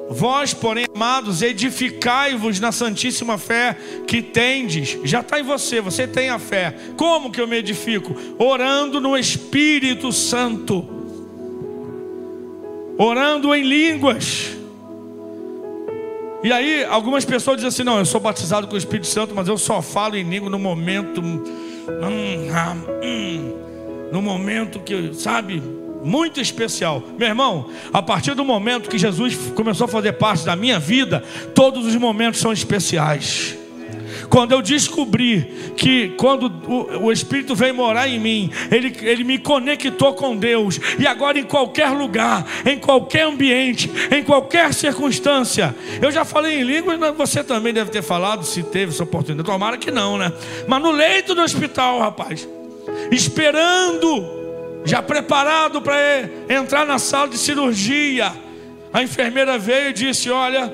[0.09, 4.99] Vós, porém, amados, edificai-vos na santíssima fé que tendes.
[5.03, 6.75] Já está em você, você tem a fé.
[6.95, 8.15] Como que eu me edifico?
[8.37, 10.87] Orando no Espírito Santo,
[12.97, 14.55] orando em línguas.
[16.43, 19.47] E aí, algumas pessoas dizem assim: não, eu sou batizado com o Espírito Santo, mas
[19.47, 21.21] eu só falo em língua no momento.
[21.21, 21.43] Hum,
[21.87, 23.53] hum, hum,
[24.11, 25.61] no momento que, sabe,
[26.03, 27.01] muito especial.
[27.17, 31.23] Meu irmão, a partir do momento que Jesus começou a fazer parte da minha vida,
[31.53, 33.57] todos os momentos são especiais.
[34.29, 39.37] Quando eu descobri que quando o, o, Espírito veio morar em mim, ele, ele me
[39.37, 46.11] conectou com Deus, e agora em qualquer lugar, em qualquer ambiente, em qualquer circunstância, eu
[46.11, 49.91] já falei em línguas, você também deve ter falado, se teve essa oportunidade, tomara que
[49.91, 50.31] não, né?
[50.67, 52.47] Mas no leito do hospital, rapaz,
[53.11, 54.45] esperando
[54.85, 55.95] já preparado para
[56.47, 58.31] entrar na sala de cirurgia.
[58.93, 60.71] A enfermeira veio e disse: Olha,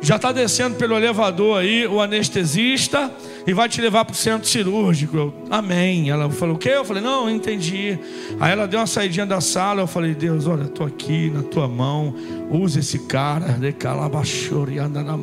[0.00, 3.10] já está descendo pelo elevador aí o anestesista
[3.46, 5.16] e vai te levar para o centro cirúrgico.
[5.16, 6.10] Eu, Amém.
[6.10, 6.70] Ela falou: O quê?
[6.70, 7.98] Eu falei: Não, entendi.
[8.38, 9.82] Aí ela deu uma saidinha da sala.
[9.82, 12.14] Eu falei: Deus, olha, estou aqui na tua mão.
[12.50, 13.54] Usa esse cara.
[13.54, 15.16] De calabachori, anda na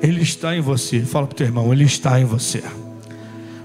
[0.00, 1.00] Ele está em você.
[1.00, 2.62] Fala para o teu irmão, Ele está em você.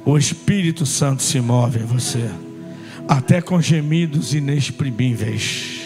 [0.04, 2.30] O Espírito Santo se move em você.
[3.08, 5.82] Até com gemidos inexprimíveis.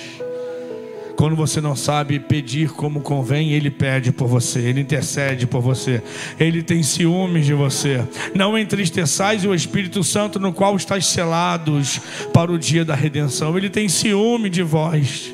[1.17, 5.99] Quando você não sabe pedir como convém, Ele pede por você, Ele intercede por você,
[6.39, 8.03] Ele tem ciúmes de você.
[8.35, 11.99] Não entristeçais o Espírito Santo, no qual estáis selados
[12.31, 13.57] para o dia da redenção.
[13.57, 15.33] Ele tem ciúme de vós,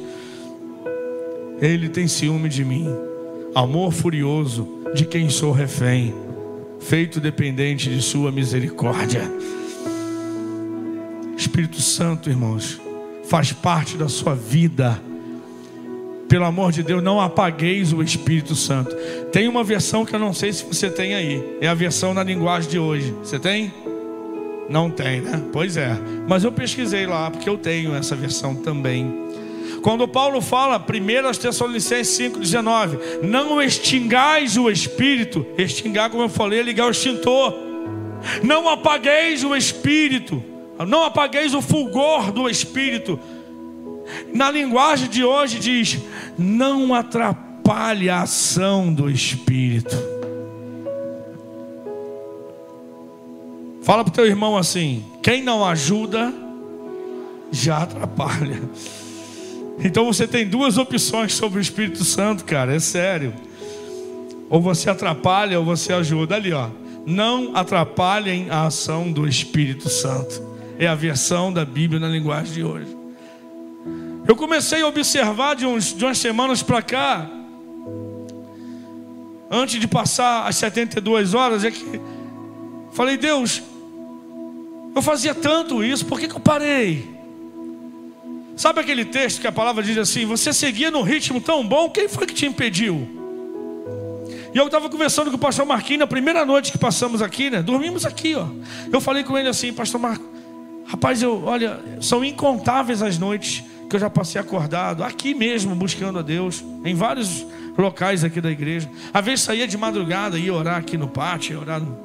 [1.62, 2.88] Ele tem ciúme de mim.
[3.54, 4.66] Amor furioso
[4.96, 6.14] de quem sou refém,
[6.80, 9.30] feito dependente de Sua misericórdia.
[11.44, 12.80] Espírito Santo, irmãos,
[13.26, 14.98] faz parte da sua vida
[16.30, 18.96] pelo amor de Deus, não apagueis o Espírito Santo.
[19.30, 21.58] Tem uma versão que eu não sei se você tem aí.
[21.60, 23.14] É a versão na linguagem de hoje.
[23.22, 23.74] Você tem?
[24.70, 25.44] Não tem, né?
[25.52, 25.96] Pois é.
[26.28, 29.14] Mas eu pesquisei lá, porque eu tenho essa versão também.
[29.82, 36.64] Quando Paulo fala, 1 Tessalonicenses 5,19, não extingais o Espírito, extingar, como eu falei, é
[36.64, 37.54] ligar o extintor.
[38.42, 40.42] Não apagueis o Espírito,
[40.80, 43.20] não apagueis o fulgor do Espírito.
[44.34, 46.00] Na linguagem de hoje diz:
[46.38, 49.96] não atrapalhe a ação do Espírito.
[53.84, 56.34] Fala para o teu irmão assim: quem não ajuda,
[57.52, 58.62] já atrapalha.
[59.80, 63.34] Então você tem duas opções sobre o Espírito Santo, cara, é sério.
[64.50, 66.36] Ou você atrapalha ou você ajuda.
[66.36, 66.70] Ali, ó.
[67.06, 70.53] Não atrapalhem a ação do Espírito Santo.
[70.78, 72.98] É a versão da Bíblia na linguagem de hoje.
[74.28, 77.30] Eu comecei a observar de, uns, de umas semanas para cá,
[79.52, 82.02] antes de passar as 72 horas, é que
[82.92, 83.62] falei, Deus,
[84.96, 87.14] eu fazia tanto isso, por que, que eu parei?
[88.56, 92.08] Sabe aquele texto que a palavra diz assim: Você seguia num ritmo tão bom, quem
[92.08, 93.08] foi que te impediu?
[94.54, 97.64] E eu estava conversando com o pastor Marquinhos na primeira noite que passamos aqui, né?
[97.64, 98.48] Dormimos aqui, ó.
[98.92, 100.24] Eu falei com ele assim, pastor Marco,
[100.94, 106.20] rapaz, eu, olha, são incontáveis as noites que eu já passei acordado, aqui mesmo, buscando
[106.20, 107.44] a Deus, em vários
[107.76, 108.88] locais aqui da igreja.
[109.12, 111.98] Às vezes saía de madrugada, ia orar aqui no pátio, ia orar no...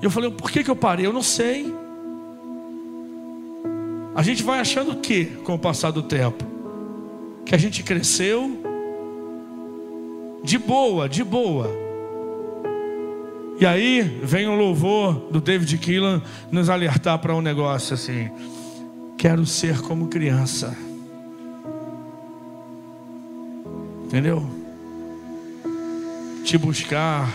[0.00, 1.04] E eu falei, por que, que eu parei?
[1.04, 1.72] Eu não sei.
[4.14, 6.42] A gente vai achando o que com o passar do tempo?
[7.44, 8.50] Que a gente cresceu
[10.42, 11.81] de boa, de boa.
[13.60, 18.30] E aí vem o louvor do David Keelan nos alertar para um negócio assim.
[19.16, 20.76] Quero ser como criança.
[24.04, 24.44] Entendeu?
[26.44, 27.32] Te buscar.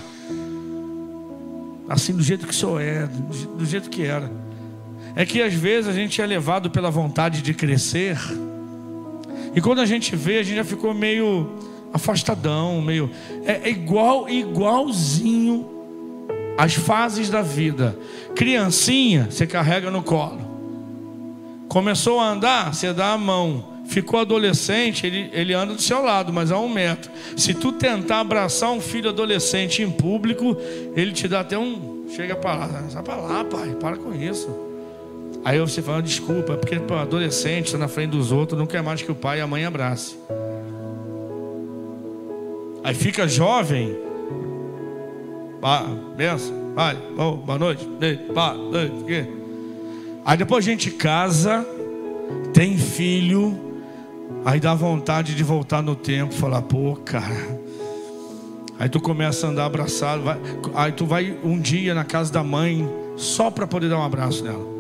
[1.88, 4.30] Assim, do jeito que sou é, do jeito que era.
[5.16, 8.18] É que às vezes a gente é levado pela vontade de crescer.
[9.56, 11.50] E quando a gente vê, a gente já ficou meio
[11.94, 13.10] afastadão, meio.
[13.46, 15.77] É, é igual, igualzinho
[16.58, 17.98] as fases da vida.
[18.36, 20.42] Criancinha, você carrega no colo.
[21.70, 23.78] Começou a andar, você dá a mão.
[23.86, 27.10] Ficou adolescente, ele, ele anda do seu lado, mas a um metro.
[27.38, 30.58] Se tu tentar abraçar um filho adolescente em público,
[30.96, 32.06] ele te dá até um.
[32.14, 34.50] Chega para lá, sai para lá, pai, para com isso.
[35.46, 38.82] Aí você fala, desculpa, é porque pô, adolescente está na frente dos outros, não quer
[38.82, 40.18] mais que o pai e a mãe abracem.
[42.84, 43.98] Aí fica jovem,
[46.16, 47.88] benção, vai, boa noite,
[48.34, 48.56] pá,
[50.26, 51.66] Aí depois a gente casa,
[52.54, 53.58] tem filho,
[54.44, 57.58] aí dá vontade de voltar no tempo, falar, pô, cara.
[58.80, 60.38] Aí tu começa a andar abraçado, vai,
[60.76, 64.44] aí tu vai um dia na casa da mãe só para poder dar um abraço
[64.44, 64.78] nela.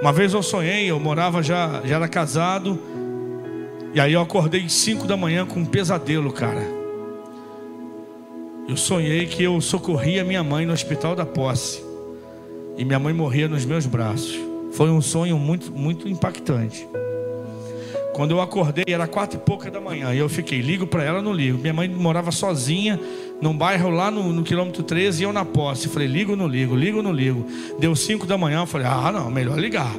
[0.00, 2.78] Uma vez eu sonhei, eu morava já, já era casado,
[3.94, 6.71] e aí eu acordei 5 da manhã com um pesadelo, cara.
[8.68, 11.82] Eu sonhei que eu socorria minha mãe no hospital da posse
[12.78, 14.38] e minha mãe morria nos meus braços.
[14.72, 16.88] Foi um sonho muito, muito impactante.
[18.14, 20.14] Quando eu acordei, era quatro e pouca da manhã.
[20.14, 21.58] E eu fiquei, ligo para ela, não ligo.
[21.58, 23.00] Minha mãe morava sozinha,
[23.40, 25.88] num bairro lá no, no quilômetro 13, e eu na posse.
[25.88, 27.46] Falei, ligo, não ligo, ligo, não ligo.
[27.78, 29.92] Deu cinco da manhã, eu falei, ah, não, melhor ligar.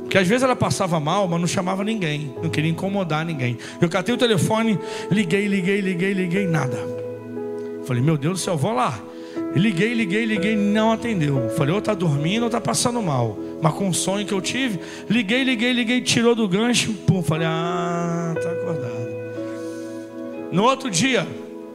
[0.00, 2.34] Porque às vezes ela passava mal, mas não chamava ninguém.
[2.42, 3.56] Não queria incomodar ninguém.
[3.80, 4.78] Eu catei o telefone,
[5.10, 7.03] liguei, liguei, liguei, liguei, nada.
[7.86, 8.98] Falei, meu Deus do céu, vou lá.
[9.54, 11.50] Liguei, liguei, liguei, não atendeu.
[11.56, 13.38] Falei, ou está dormindo ou está passando mal.
[13.60, 17.46] Mas com o sonho que eu tive, liguei, liguei, liguei, tirou do gancho, pum, falei,
[17.48, 19.04] ah, tá acordado.
[20.52, 21.26] No outro dia,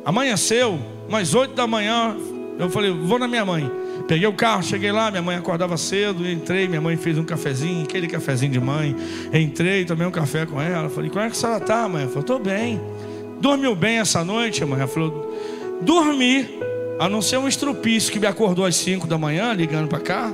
[0.05, 2.15] amanheceu, umas oito da manhã,
[2.57, 3.69] eu falei, vou na minha mãe.
[4.07, 7.83] Peguei o carro, cheguei lá, minha mãe acordava cedo, entrei, minha mãe fez um cafezinho,
[7.83, 8.95] aquele cafezinho de mãe.
[9.33, 10.89] Entrei, tomei um café com ela.
[10.89, 12.09] Falei, como é que a senhora tá, mãe?
[12.11, 12.81] Ela tô bem.
[13.39, 14.79] Dormiu bem essa noite, mãe?
[14.79, 15.37] Ela falou,
[15.81, 16.59] dormi.
[16.99, 20.31] A não ser um estrupício que me acordou às 5 da manhã, ligando para cá.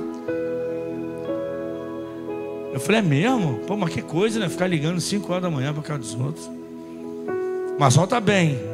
[2.72, 3.60] Eu falei, é mesmo?
[3.66, 4.48] Pô, mas que coisa, né?
[4.48, 6.50] Ficar ligando 5 horas da manhã para casa dos outros.
[7.78, 8.58] Mas solta bem.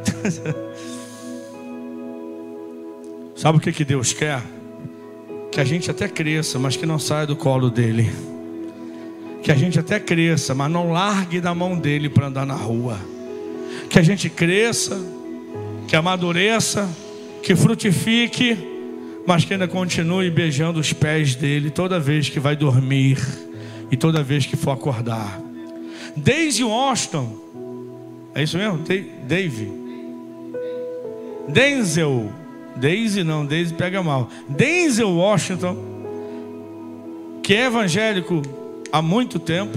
[3.36, 4.42] Sabe o que, que Deus quer?
[5.50, 8.10] Que a gente até cresça, mas que não saia do colo dele.
[9.42, 12.98] Que a gente até cresça, mas não largue da mão dele para andar na rua.
[13.90, 14.98] Que a gente cresça,
[15.88, 16.88] que amadureça,
[17.42, 18.56] que frutifique,
[19.26, 23.18] mas que ainda continue beijando os pés dele toda vez que vai dormir
[23.90, 25.40] e toda vez que for acordar.
[26.16, 27.36] Daisy Washington,
[28.34, 28.78] é isso mesmo?
[29.26, 29.72] Dave,
[31.48, 32.32] Denzel,
[32.76, 34.28] Daisy não, Daisy pega mal.
[34.48, 35.76] Denzel Washington,
[37.42, 38.42] que é evangélico
[38.90, 39.76] há muito tempo,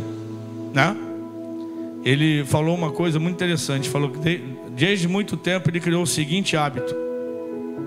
[0.73, 0.95] né?
[2.03, 3.89] Ele falou uma coisa muito interessante.
[3.89, 4.41] Falou que
[4.76, 6.93] desde muito tempo ele criou o seguinte hábito: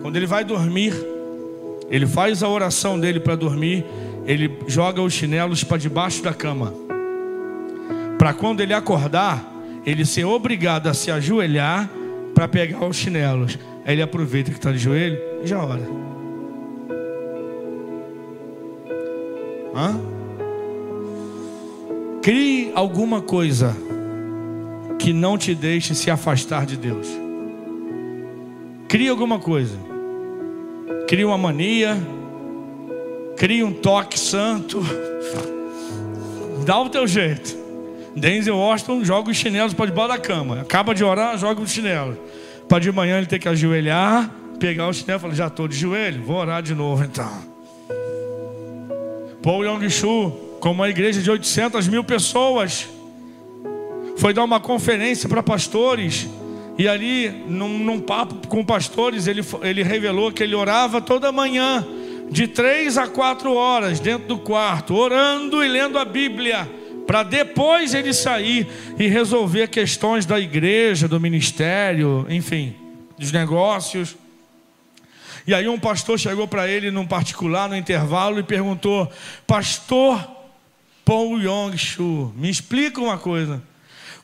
[0.03, 0.95] quando ele vai dormir,
[1.91, 3.85] ele faz a oração dele para dormir
[4.29, 6.75] ele joga os chinelos para debaixo da cama.
[8.19, 9.43] Para quando ele acordar,
[9.87, 11.89] ele ser obrigado a se ajoelhar
[12.35, 13.59] para pegar os chinelos.
[13.87, 15.81] Aí ele aproveita que está de joelho e já ora.
[19.75, 19.99] Hã?
[22.21, 23.75] Crie alguma coisa
[24.99, 27.07] que não te deixe se afastar de Deus.
[28.89, 29.79] Crie alguma coisa.
[31.07, 31.97] Crie uma mania
[33.39, 34.83] Cria um toque santo.
[36.67, 37.57] Dá o teu jeito.
[38.17, 40.61] Denzel Washington joga os chinelos para debaixo da cama.
[40.61, 42.17] Acaba de orar, joga os chinelos.
[42.69, 44.29] Para de manhã ele ter que ajoelhar,
[44.59, 47.31] pegar o chinelo e falar: Já estou de joelho, vou orar de novo então.
[49.41, 52.89] Paul Yong-Chu, com uma igreja de 800 mil pessoas,
[54.19, 56.29] foi dar uma conferência para pastores.
[56.77, 61.87] E ali, num, num papo com pastores, ele, ele revelou que ele orava toda manhã
[62.31, 66.69] de três a quatro horas dentro do quarto, orando e lendo a Bíblia,
[67.07, 72.75] para depois ele sair e resolver questões da igreja, do ministério, enfim,
[73.17, 74.17] dos negócios.
[75.47, 79.11] E aí um pastor chegou para ele num particular, no intervalo, e perguntou:
[79.47, 80.29] Pastor
[81.05, 83.63] Paul Yong-Chu, me explica uma coisa.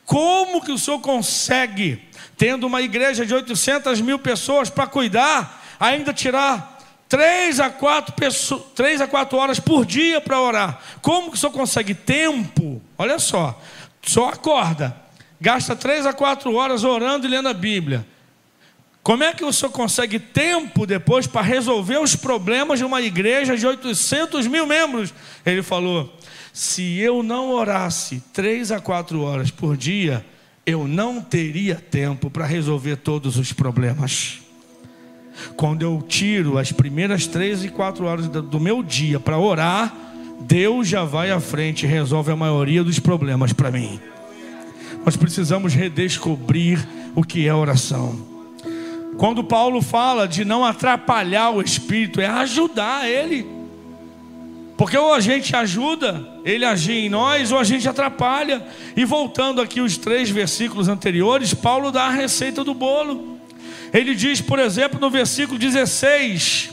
[0.05, 2.03] Como que o senhor consegue,
[2.37, 6.79] tendo uma igreja de 800 mil pessoas para cuidar, ainda tirar
[7.09, 10.81] três a quatro, pessoas, a quatro horas por dia para orar.
[11.01, 12.83] Como que o senhor consegue tempo?
[12.99, 13.61] Olha só,
[14.03, 14.97] só acorda,
[15.41, 18.07] gasta três a quatro horas orando e lendo a Bíblia.
[19.03, 23.55] Como é que o senhor consegue tempo depois para resolver os problemas de uma igreja
[23.55, 25.13] de 800 mil membros?
[25.45, 26.11] Ele falou:
[26.55, 30.25] se eu não orasse três a quatro horas por dia,
[30.65, 34.39] eu não teria tempo para resolver todos os problemas.
[35.57, 39.93] Quando eu tiro as primeiras três e quatro horas do meu dia para orar,
[40.43, 43.99] Deus já vai à frente e resolve a maioria dos problemas para mim.
[45.05, 46.87] Nós precisamos redescobrir
[47.17, 48.17] o que é oração.
[49.19, 53.54] Quando Paulo fala de não atrapalhar o Espírito, é ajudar ele.
[54.77, 58.67] Porque ou a gente ajuda ele agir em nós, ou a gente atrapalha.
[58.97, 63.39] E voltando aqui os três versículos anteriores, Paulo dá a receita do bolo.
[63.93, 66.71] Ele diz, por exemplo, no versículo 16,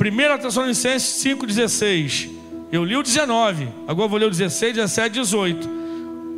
[0.00, 2.30] 1 Tessalonicenses 5,16.
[2.70, 5.80] Eu li o 19, agora vou ler o 16, 17, 18.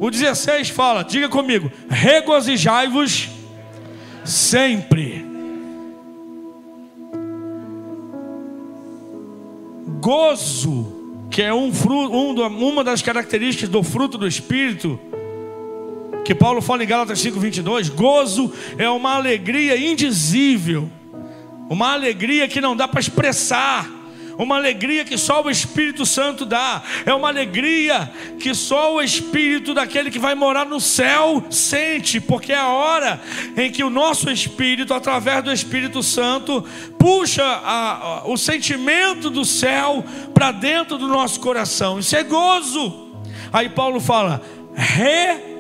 [0.01, 3.29] O 16 fala, diga comigo: regozijai-vos
[4.25, 5.32] sempre.
[10.03, 10.85] Gozo,
[11.31, 14.99] que é um fruto, um, uma das características do fruto do Espírito,
[16.25, 20.91] que Paulo fala em Gálatas 5:22, gozo é uma alegria indizível,
[21.71, 23.89] uma alegria que não dá para expressar,
[24.39, 29.75] uma alegria que só o Espírito Santo dá, é uma alegria que só o Espírito
[29.75, 33.21] daquele que vai morar no céu sente, porque é a hora
[33.57, 36.65] em que o nosso Espírito, através do Espírito Santo,
[36.99, 43.11] puxa a, a, o sentimento do céu para dentro do nosso coração, isso é gozo.
[43.53, 44.43] Aí Paulo fala,
[44.75, 45.53] re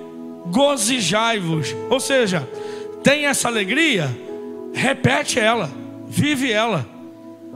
[0.46, 1.74] gozijai-vos.
[1.88, 2.48] Ou seja,
[3.02, 4.10] tem essa alegria,
[4.72, 5.70] repete ela,
[6.06, 6.91] vive ela.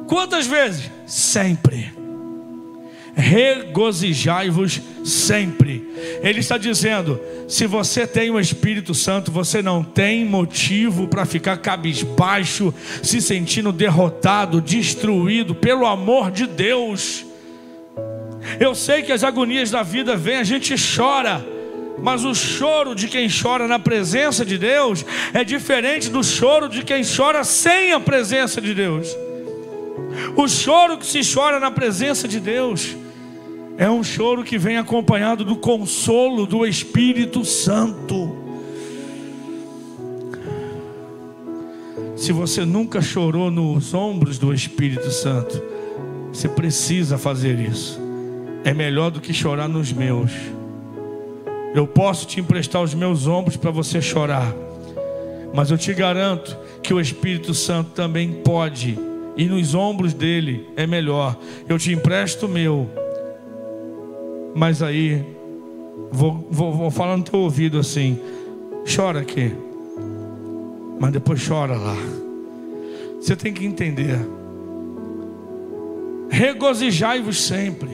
[0.07, 0.90] Quantas vezes?
[1.07, 1.92] Sempre.
[3.14, 5.88] Regozijai-vos sempre.
[6.22, 11.57] Ele está dizendo: se você tem o Espírito Santo, você não tem motivo para ficar
[11.57, 17.24] cabisbaixo, se sentindo derrotado, destruído, pelo amor de Deus.
[18.61, 21.44] Eu sei que as agonias da vida vêm, a gente chora
[21.98, 25.02] mas o choro de quem chora na presença de Deus
[25.32, 29.09] é diferente do choro de quem chora sem a presença de Deus.
[30.36, 32.96] O choro que se chora na presença de Deus
[33.78, 38.34] É um choro que vem acompanhado do consolo do Espírito Santo.
[42.16, 45.62] Se você nunca chorou nos ombros do Espírito Santo,
[46.32, 48.00] você precisa fazer isso.
[48.64, 50.32] É melhor do que chorar nos meus.
[51.74, 54.50] Eu posso te emprestar os meus ombros para você chorar,
[55.54, 58.98] mas eu te garanto que o Espírito Santo também pode,
[59.37, 61.37] e nos ombros dele é melhor.
[61.68, 62.89] Eu te empresto o meu
[64.57, 65.22] mas aí,
[66.11, 68.18] vou, vou, vou falar no teu ouvido assim:
[68.87, 69.53] chora aqui,
[70.99, 71.95] mas depois chora lá.
[73.20, 74.18] Você tem que entender.
[76.30, 77.91] Regozijai-vos sempre.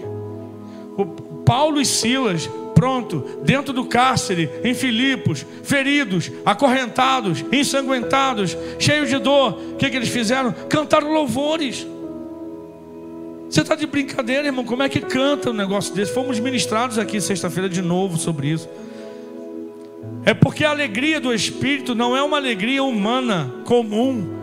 [0.96, 1.04] O
[1.44, 2.48] Paulo e Silas,
[2.82, 9.96] pronto, dentro do cárcere, em Filipos, feridos, acorrentados, ensanguentados, cheios de dor, o que, que
[9.96, 10.52] eles fizeram?
[10.68, 11.86] Cantaram louvores.
[13.48, 14.64] Você está de brincadeira, irmão?
[14.64, 16.12] Como é que canta um negócio desse?
[16.12, 18.68] Fomos ministrados aqui sexta-feira de novo sobre isso.
[20.24, 24.41] É porque a alegria do Espírito não é uma alegria humana comum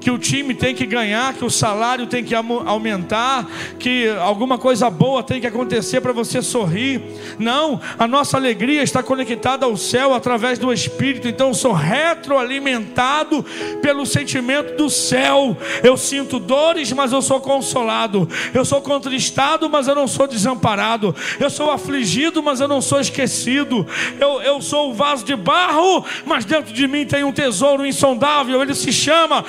[0.00, 3.46] que o time tem que ganhar, que o salário tem que aumentar,
[3.78, 7.02] que alguma coisa boa tem que acontecer para você sorrir.
[7.38, 11.28] Não, a nossa alegria está conectada ao céu através do Espírito.
[11.28, 13.44] Então eu sou retroalimentado
[13.82, 15.56] pelo sentimento do céu.
[15.82, 18.28] Eu sinto dores, mas eu sou consolado.
[18.54, 21.14] Eu sou contristado, mas eu não sou desamparado.
[21.38, 23.86] Eu sou afligido, mas eu não sou esquecido.
[24.18, 28.62] Eu, eu sou o vaso de barro, mas dentro de mim tem um tesouro insondável.
[28.62, 29.44] Ele se chama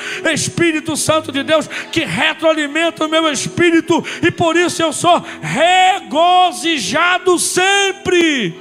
[0.98, 8.56] Santo de Deus que retroalimenta o meu espírito e por isso eu sou regozijado sempre.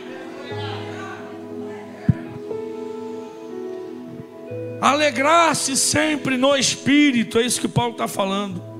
[4.80, 8.70] Alegrar-se sempre no espírito, é isso que Paulo está falando.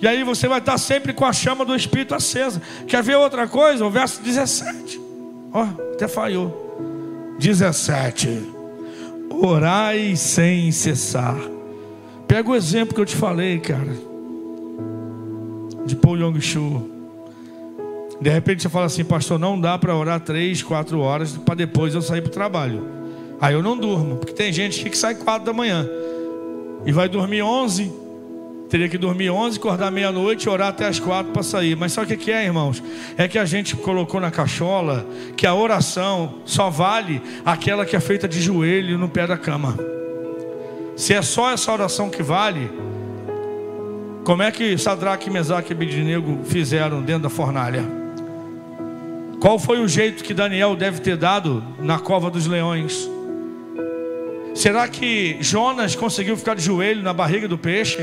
[0.00, 2.62] E aí você vai estar sempre com a chama do espírito acesa.
[2.86, 3.84] Quer ver outra coisa?
[3.84, 5.00] O verso 17.
[5.52, 7.36] Ó, oh, até falhou.
[7.38, 8.42] 17.
[9.30, 11.36] Orai sem cessar.
[12.28, 13.96] Pega o exemplo que eu te falei, cara,
[15.86, 16.90] de Paul Yong Shu.
[18.20, 21.94] De repente você fala assim, pastor, não dá para orar três, quatro horas para depois
[21.94, 22.86] eu sair para o trabalho.
[23.40, 25.88] Aí eu não durmo, porque tem gente que sai quatro da manhã
[26.84, 27.90] e vai dormir onze.
[28.68, 31.74] Teria que dormir onze, acordar meia-noite e orar até as quatro para sair.
[31.74, 32.82] Mas sabe o que é, irmãos?
[33.16, 38.00] É que a gente colocou na cachola que a oração só vale aquela que é
[38.00, 39.97] feita de joelho no pé da cama.
[40.98, 42.68] Se é só essa oração que vale,
[44.24, 47.84] como é que Sadraque, Mesaque e Abednego fizeram dentro da fornalha?
[49.38, 53.08] Qual foi o jeito que Daniel deve ter dado na cova dos leões?
[54.56, 58.00] Será que Jonas conseguiu ficar de joelho na barriga do peixe?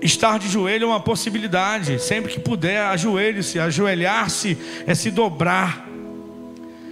[0.00, 3.58] Estar de joelho é uma possibilidade, sempre que puder, ajoelhe-se.
[3.58, 5.84] Ajoelhar-se é se dobrar,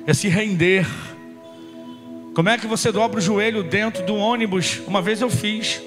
[0.04, 0.84] é se render.
[2.34, 4.82] Como é que você dobra o joelho dentro do ônibus?
[4.88, 5.80] Uma vez eu fiz.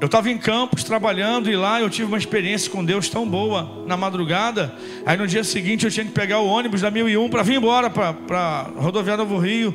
[0.00, 3.84] Eu estava em Campos trabalhando e lá eu tive uma experiência com Deus tão boa
[3.86, 4.74] na madrugada.
[5.06, 7.88] Aí no dia seguinte eu tinha que pegar o ônibus da 1001 para vir embora
[7.88, 9.72] para rodoviária Novo Rio.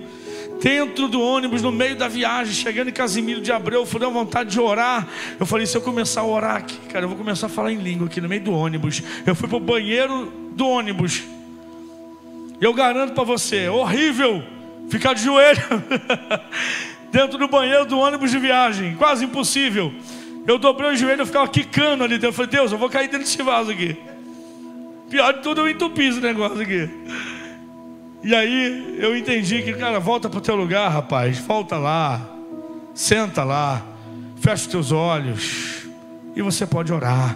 [0.62, 4.10] Dentro do ônibus, no meio da viagem, chegando em Casimiro de Abreu, eu fui dar
[4.10, 5.08] vontade de orar.
[5.40, 7.78] Eu falei: se eu começar a orar aqui, cara, eu vou começar a falar em
[7.78, 9.02] língua aqui no meio do ônibus.
[9.26, 11.24] Eu fui para o banheiro do ônibus.
[12.60, 14.44] Eu garanto para você, horrível
[14.90, 15.62] ficar de joelho
[17.12, 19.94] dentro do banheiro do ônibus de viagem, quase impossível.
[20.48, 22.22] Eu dobrei o joelho, eu ficava quicando ali.
[22.22, 23.96] Eu falei, Deus, eu vou cair dentro desse vaso aqui.
[25.10, 26.90] Pior de tudo, eu entupi esse negócio aqui.
[28.24, 31.38] E aí eu entendi que, cara, volta para o teu lugar, rapaz.
[31.40, 32.22] Volta lá.
[32.94, 33.82] Senta lá.
[34.38, 35.86] Fecha os teus olhos.
[36.36, 37.36] E você pode orar.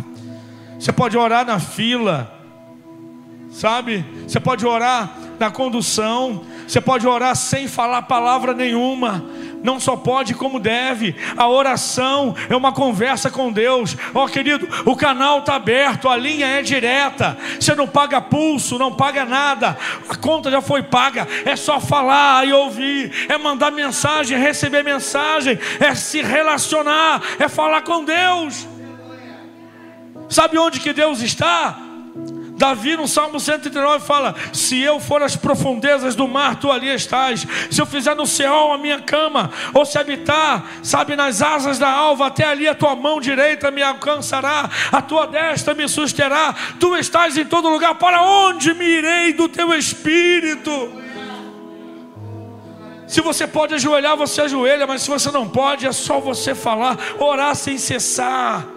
[0.79, 2.31] Você pode orar na fila.
[3.51, 4.05] Sabe?
[4.27, 6.43] Você pode orar na condução.
[6.67, 9.23] Você pode orar sem falar palavra nenhuma.
[9.63, 11.15] Não só pode como deve.
[11.35, 13.97] A oração é uma conversa com Deus.
[14.13, 17.37] Ó oh, querido, o canal está aberto, a linha é direta.
[17.59, 19.77] Você não paga pulso, não paga nada.
[20.07, 21.27] A conta já foi paga.
[21.45, 23.11] É só falar e ouvir.
[23.27, 25.57] É mandar mensagem, receber mensagem.
[25.79, 27.21] É se relacionar.
[27.39, 28.67] É falar com Deus.
[30.29, 31.84] Sabe onde que Deus está?
[32.57, 37.45] Davi no Salmo 139 fala: Se eu for às profundezas do mar, tu ali estás.
[37.69, 41.89] Se eu fizer no céu a minha cama, ou se habitar, sabe, nas asas da
[41.89, 46.55] alva, até ali a tua mão direita me alcançará, a tua destra me susterá.
[46.79, 47.95] Tu estás em todo lugar.
[47.95, 51.03] Para onde me irei do teu espírito?
[53.07, 56.97] Se você pode ajoelhar, você ajoelha, mas se você não pode, é só você falar,
[57.19, 58.74] orar sem cessar.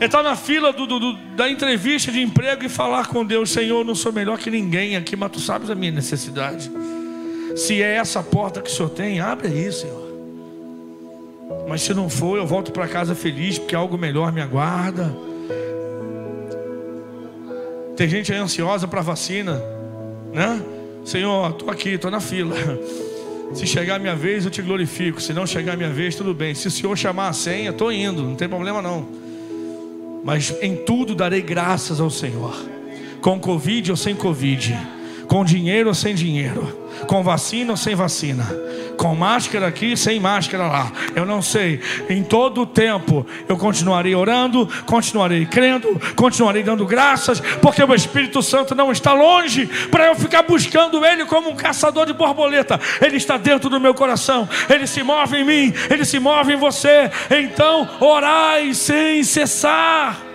[0.00, 3.94] Entrar na fila do, do, da entrevista de emprego e falar com Deus: Senhor, não
[3.94, 6.70] sou melhor que ninguém aqui, mas tu sabes a minha necessidade.
[7.54, 10.08] Se é essa porta que o Senhor tem, abre aí, Senhor.
[11.68, 15.14] Mas se não for, eu volto para casa feliz, porque algo melhor me aguarda.
[17.96, 19.60] Tem gente aí ansiosa para vacina,
[20.32, 20.62] né?
[21.04, 22.56] Senhor, estou aqui, estou na fila.
[23.52, 25.20] Se chegar a minha vez, eu te glorifico.
[25.20, 26.54] Se não chegar a minha vez, tudo bem.
[26.54, 29.29] Se o Senhor chamar a senha, estou indo, não tem problema não.
[30.22, 32.54] Mas em tudo darei graças ao Senhor,
[33.20, 34.76] com Covid ou sem Covid.
[35.26, 38.46] Com dinheiro ou sem dinheiro, com vacina ou sem vacina,
[38.96, 40.92] com máscara aqui, sem máscara lá.
[41.14, 41.80] Eu não sei.
[42.08, 48.42] Em todo o tempo eu continuarei orando, continuarei crendo, continuarei dando graças, porque o Espírito
[48.42, 52.80] Santo não está longe para eu ficar buscando Ele como um caçador de borboleta.
[53.00, 56.56] Ele está dentro do meu coração, Ele se move em mim, Ele se move em
[56.56, 57.10] você.
[57.30, 60.29] Então, orai sem cessar.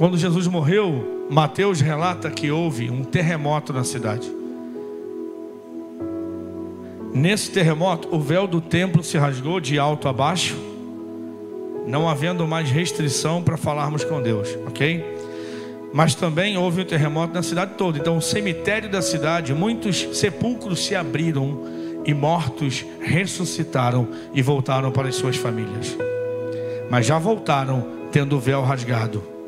[0.00, 4.32] Quando Jesus morreu, Mateus relata que houve um terremoto na cidade.
[7.12, 10.56] Nesse terremoto, o véu do templo se rasgou de alto a baixo,
[11.86, 15.04] não havendo mais restrição para falarmos com Deus, ok?
[15.92, 17.98] Mas também houve um terremoto na cidade toda.
[17.98, 21.60] Então, o cemitério da cidade, muitos sepulcros se abriram
[22.06, 25.94] e mortos ressuscitaram e voltaram para as suas famílias.
[26.88, 29.39] Mas já voltaram tendo o véu rasgado.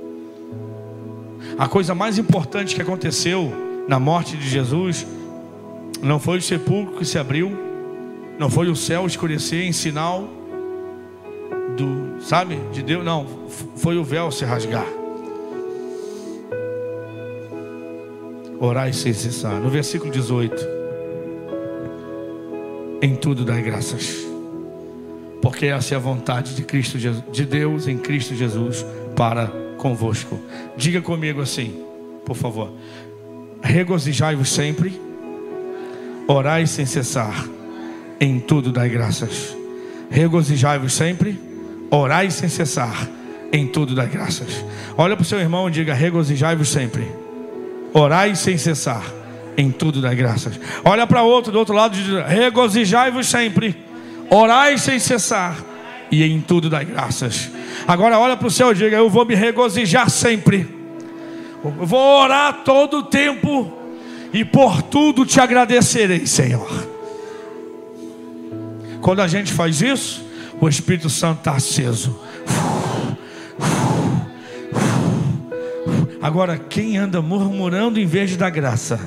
[1.59, 3.53] A coisa mais importante que aconteceu
[3.87, 5.07] na morte de Jesus
[6.03, 7.53] não foi o sepulcro que se abriu,
[8.39, 10.29] não foi o céu escurecer em sinal
[11.77, 13.27] do, sabe, de Deus, não,
[13.77, 14.87] foi o véu se rasgar.
[18.59, 19.61] Orai sem cessar.
[19.61, 20.83] No versículo 18.
[23.03, 24.25] Em tudo dai graças.
[25.41, 28.87] Porque essa é a vontade de Cristo de Deus em Cristo Jesus
[29.17, 30.39] para convosco.
[30.77, 31.83] Diga comigo assim,
[32.25, 32.73] por favor.
[33.61, 34.99] Regozijai-vos sempre,
[36.29, 37.45] orai sem cessar,
[38.21, 39.57] em tudo dai graças.
[40.09, 41.37] Regozijai-vos sempre,
[41.91, 43.09] orai sem cessar,
[43.53, 44.65] em tudo dai graças.
[44.97, 47.11] Olha para o seu irmão e diga: regozijai-vos sempre,
[47.93, 49.03] orai sem cessar,
[49.57, 50.61] em tudo dai graças.
[50.85, 53.77] Olha para outro do outro lado e diga: regozijai-vos sempre,
[54.31, 55.57] orai sem cessar,
[56.09, 57.51] e em tudo dai graças.
[57.87, 60.69] Agora olha para o céu e diga: Eu vou me regozijar sempre.
[61.65, 63.73] Eu vou orar todo o tempo.
[64.33, 66.89] E por tudo te agradecerei, Senhor.
[69.01, 70.25] Quando a gente faz isso,
[70.61, 72.19] o Espírito Santo está aceso.
[76.23, 79.01] Agora, quem anda murmurando em vez dar graça?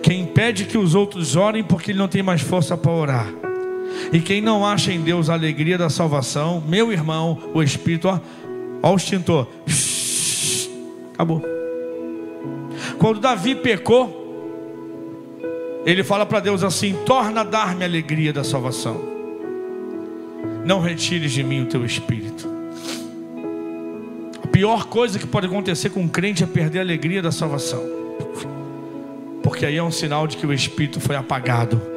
[0.00, 3.26] Quem impede que os outros orem porque ele não tem mais força para orar?
[4.12, 8.20] E quem não acha em Deus a alegria da salvação, meu irmão, o Espírito, ó,
[8.82, 9.46] ó o extintor.
[11.14, 11.42] Acabou.
[12.98, 14.22] Quando Davi pecou,
[15.86, 19.00] ele fala para Deus assim: torna a dar-me a alegria da salvação.
[20.64, 22.48] Não retires de mim o teu espírito.
[24.42, 27.82] A pior coisa que pode acontecer com um crente é perder a alegria da salvação.
[29.42, 31.93] Porque aí é um sinal de que o espírito foi apagado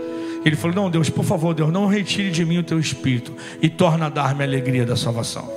[0.47, 3.69] ele falou: Não, Deus, por favor, Deus, não retire de mim o teu espírito e
[3.69, 5.47] torna a dar-me a alegria da salvação.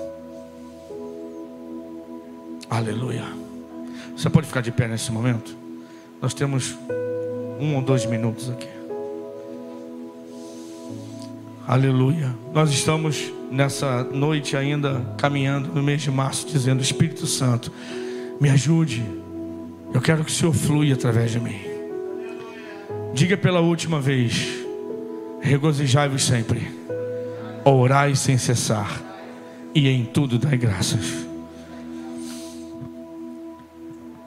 [2.69, 3.25] Aleluia.
[4.17, 5.57] Você pode ficar de pé nesse momento?
[6.21, 6.77] Nós temos
[7.59, 8.69] um ou dois minutos aqui.
[11.67, 12.35] Aleluia.
[12.53, 17.73] Nós estamos nessa noite ainda caminhando no mês de março, dizendo: Espírito Santo,
[18.41, 19.05] me ajude.
[19.95, 21.61] Eu quero que o Senhor flui através de mim.
[23.15, 24.60] Diga pela última vez.
[25.41, 26.71] Regozijai-vos sempre,
[27.65, 29.01] orai sem cessar,
[29.75, 31.27] e em tudo dai graças.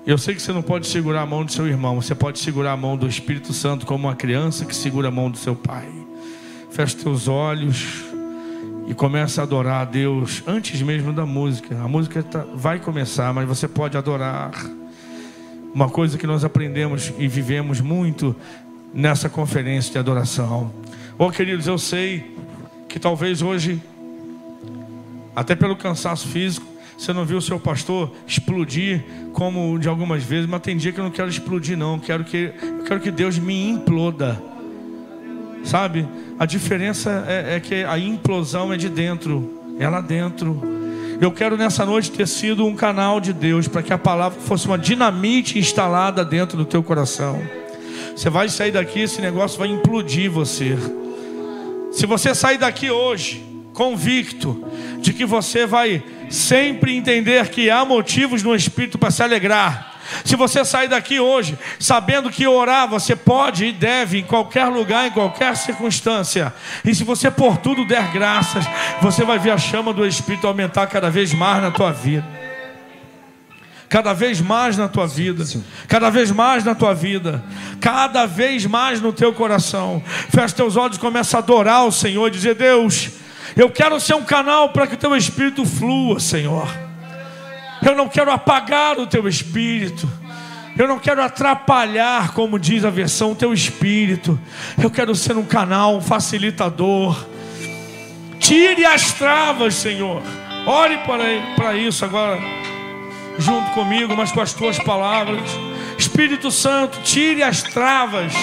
[0.05, 2.73] Eu sei que você não pode segurar a mão do seu irmão, você pode segurar
[2.73, 5.87] a mão do Espírito Santo como uma criança que segura a mão do seu pai.
[6.71, 8.03] Feche teus olhos
[8.87, 11.79] e começa a adorar a Deus antes mesmo da música.
[11.79, 14.51] A música tá, vai começar, mas você pode adorar.
[15.73, 18.35] Uma coisa que nós aprendemos e vivemos muito
[18.93, 20.82] nessa conferência de adoração
[21.15, 22.35] Oh, queridos, eu sei
[22.89, 23.79] que talvez hoje,
[25.35, 26.65] até pelo cansaço físico,
[26.97, 30.99] você não viu o seu pastor explodir como de algumas vezes, mas tem dia que
[30.99, 31.95] eu não quero explodir, não.
[31.95, 34.41] Eu quero que, eu quero que Deus me imploda.
[35.63, 36.07] Sabe?
[36.39, 40.61] A diferença é, é que a implosão é de dentro, é lá dentro.
[41.21, 44.65] Eu quero nessa noite ter sido um canal de Deus para que a palavra fosse
[44.65, 47.39] uma dinamite instalada dentro do teu coração
[48.15, 50.75] Você vai sair daqui, esse negócio vai implodir você.
[51.93, 54.67] Se você sair daqui hoje, convicto
[54.99, 59.93] de que você vai sempre entender que há motivos no Espírito para se alegrar.
[60.25, 65.07] Se você sair daqui hoje sabendo que orar você pode e deve em qualquer lugar,
[65.07, 66.53] em qualquer circunstância,
[66.83, 68.65] e se você por tudo der graças,
[69.01, 72.52] você vai ver a chama do Espírito aumentar cada vez mais na tua vida
[73.93, 75.45] cada vez mais na tua vida,
[75.87, 77.43] cada vez mais na tua vida,
[77.79, 80.01] cada vez mais no teu coração.
[80.31, 83.11] Fecha teus olhos e começa a adorar o Senhor e dizer: Deus,
[83.55, 86.67] eu quero ser um canal para que o teu espírito flua, Senhor.
[87.85, 90.09] Eu não quero apagar o teu espírito.
[90.75, 94.39] Eu não quero atrapalhar, como diz a versão, o teu espírito.
[94.81, 97.27] Eu quero ser um canal, um facilitador.
[98.39, 100.23] Tire as travas, Senhor.
[100.65, 100.97] Ore
[101.55, 102.41] para isso agora
[103.37, 105.41] junto comigo, mas com as tuas palavras.
[105.97, 108.33] Espírito Santo, tire as travas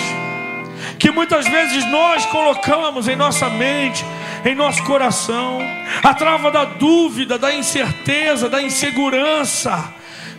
[0.99, 4.05] que muitas vezes nós colocamos em nossa mente,
[4.45, 5.59] em nosso coração,
[6.03, 9.93] a trava da dúvida, da incerteza, da insegurança.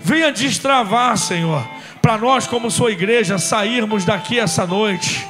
[0.03, 1.67] Venha destravar, Senhor,
[2.01, 5.25] para nós, como sua igreja, sairmos daqui essa noite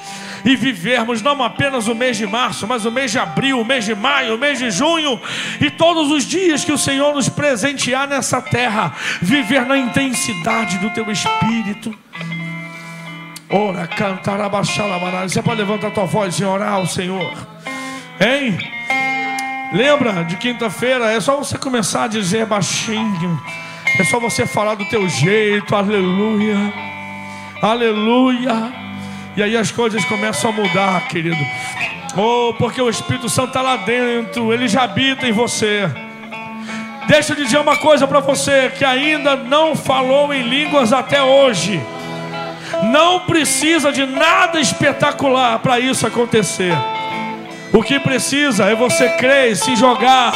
[0.46, 3.86] e vivermos não apenas o mês de março, mas o mês de abril, o mês
[3.86, 5.20] de maio, o mês de junho
[5.60, 10.90] e todos os dias que o Senhor nos presentear nessa terra, viver na intensidade do
[10.92, 11.94] teu espírito.
[13.50, 17.34] Ora, cantar, abaixar a Você pode levantar a tua voz e orar ao Senhor,
[18.20, 18.58] hein?
[19.74, 21.12] Lembra de quinta-feira?
[21.12, 23.42] É só você começar a dizer baixinho.
[24.00, 25.76] É só você falar do teu jeito.
[25.76, 26.74] Aleluia.
[27.62, 28.81] Aleluia.
[29.36, 31.38] E aí as coisas começam a mudar, querido.
[32.16, 35.90] Oh, porque o Espírito Santo está lá dentro, ele já habita em você.
[37.08, 41.82] Deixa eu dizer uma coisa para você que ainda não falou em línguas até hoje.
[42.84, 46.74] Não precisa de nada espetacular para isso acontecer.
[47.72, 50.34] O que precisa é você crer e se jogar.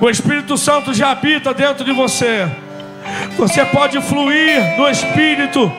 [0.00, 2.48] O Espírito Santo já habita dentro de você.
[3.36, 5.70] Você pode fluir no Espírito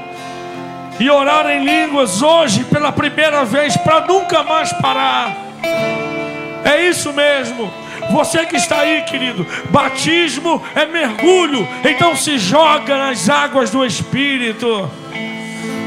[0.99, 5.35] e orar em línguas hoje pela primeira vez para nunca mais parar.
[6.63, 7.71] É isso mesmo.
[8.11, 14.89] Você que está aí, querido, batismo é mergulho, então se joga nas águas do Espírito.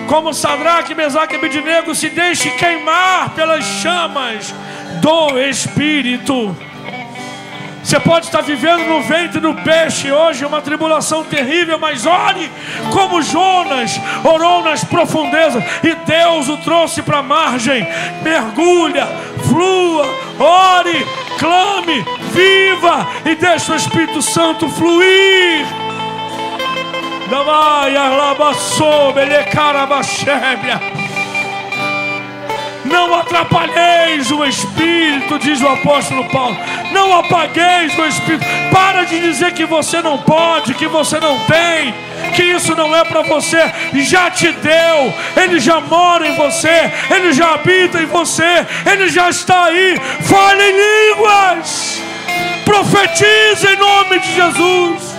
[0.08, 4.54] Como Sadraque, Mesaque e Abednego se deixe queimar pelas chamas
[5.00, 6.56] do Espírito.
[7.82, 12.50] Você pode estar vivendo no ventre do peixe hoje, uma tribulação terrível, mas ore
[12.92, 17.86] como Jonas orou nas profundezas e Deus o trouxe para a margem.
[18.22, 19.06] Mergulha,
[19.48, 20.06] flua,
[20.38, 21.04] ore,
[21.38, 25.66] clame, viva e deixe o Espírito Santo fluir.
[27.28, 30.91] Damai, alabaçou, belecarabachébia.
[32.92, 36.58] Não atrapalheis o Espírito, diz o apóstolo Paulo.
[36.92, 38.44] Não apagueis o Espírito.
[38.70, 41.94] Para de dizer que você não pode, que você não tem,
[42.34, 43.72] que isso não é para você.
[43.94, 49.30] Já te deu, Ele já mora em você, Ele já habita em você, Ele já
[49.30, 49.98] está aí.
[50.20, 52.02] Fale em línguas,
[52.62, 55.16] profetize em nome de Jesus.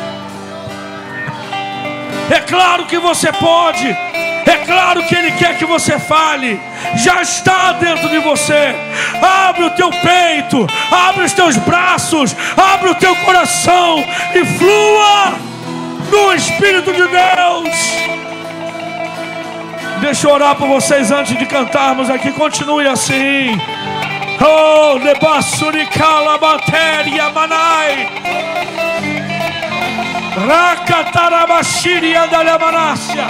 [2.30, 3.98] É claro que você pode.
[4.46, 6.60] É claro que Ele quer que você fale,
[6.96, 8.76] já está dentro de você.
[9.22, 14.04] Abre o teu peito, abre os teus braços, abre o teu coração
[14.34, 15.34] e flua
[16.12, 18.14] no Espírito de Deus.
[20.02, 22.32] Deixa eu orar por vocês antes de cantarmos aqui.
[22.34, 23.58] Continue assim.
[24.42, 28.10] Oh, nebasuricala matéria manai.
[30.46, 33.26] Rakatarabashiri andalamanácia.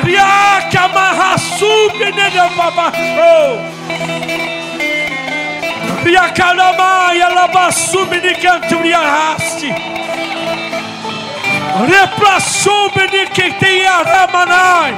[0.00, 3.60] Riaca Mahasub Nedababasho.
[6.04, 9.72] Riacalamaya Labasub Nicanturiarasti.
[11.86, 14.94] Replaçou Beniquiteiaramanai.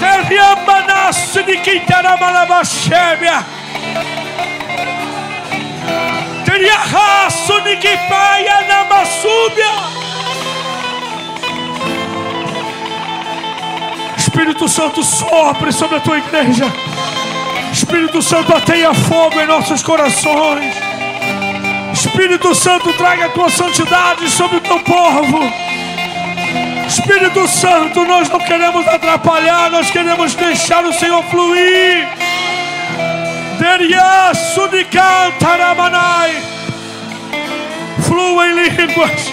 [0.00, 3.44] Teriamanasso de Quintaramalabachébia.
[6.44, 9.95] Teria raço de que paia na massúbia.
[14.26, 16.64] Espírito Santo sopre sobre a tua igreja.
[17.72, 20.74] Espírito Santo ateia fogo em nossos corações.
[21.92, 25.38] Espírito Santo traga a tua santidade sobre o teu povo.
[26.88, 32.08] Espírito Santo, nós não queremos atrapalhar, nós queremos deixar o Senhor fluir.
[38.02, 39.32] Flua em línguas,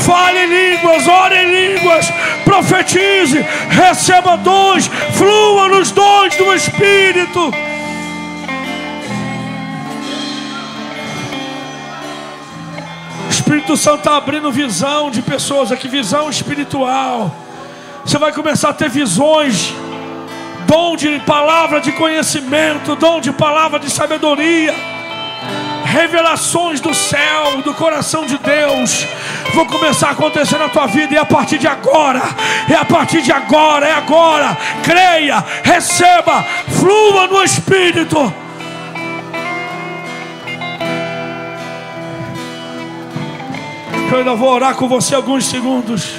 [0.00, 2.10] Fale em línguas, ore em línguas,
[2.44, 3.40] profetize,
[3.70, 7.52] receba dons, flua nos dons do Espírito.
[13.26, 17.34] O Espírito Santo está abrindo visão de pessoas aqui, visão espiritual.
[18.04, 19.72] Você vai começar a ter visões,
[20.66, 24.93] dom de palavra de conhecimento, dom de palavra de sabedoria
[25.94, 29.06] revelações do céu, do coração de Deus,
[29.54, 32.20] vão começar a acontecer na tua vida, e a partir de agora,
[32.68, 36.44] é a partir de agora, é agora, creia, receba,
[36.80, 38.32] flua no Espírito.
[44.10, 46.16] Eu ainda vou orar com você alguns segundos.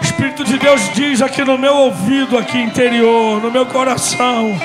[0.00, 4.58] O Espírito de Deus diz aqui no meu ouvido, aqui interior, no meu coração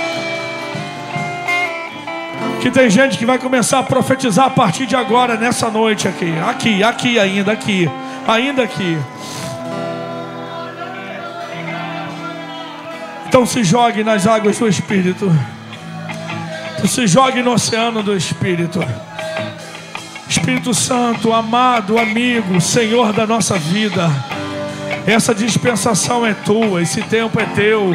[2.63, 6.33] que tem gente que vai começar a profetizar a partir de agora, nessa noite aqui.
[6.47, 7.91] Aqui, aqui ainda, aqui.
[8.25, 8.97] Ainda aqui.
[13.27, 15.29] Então se jogue nas águas do Espírito.
[16.87, 18.79] Se jogue no oceano do Espírito.
[20.29, 24.09] Espírito Santo, amado amigo, Senhor da nossa vida.
[25.05, 27.93] Essa dispensação é tua, esse tempo é teu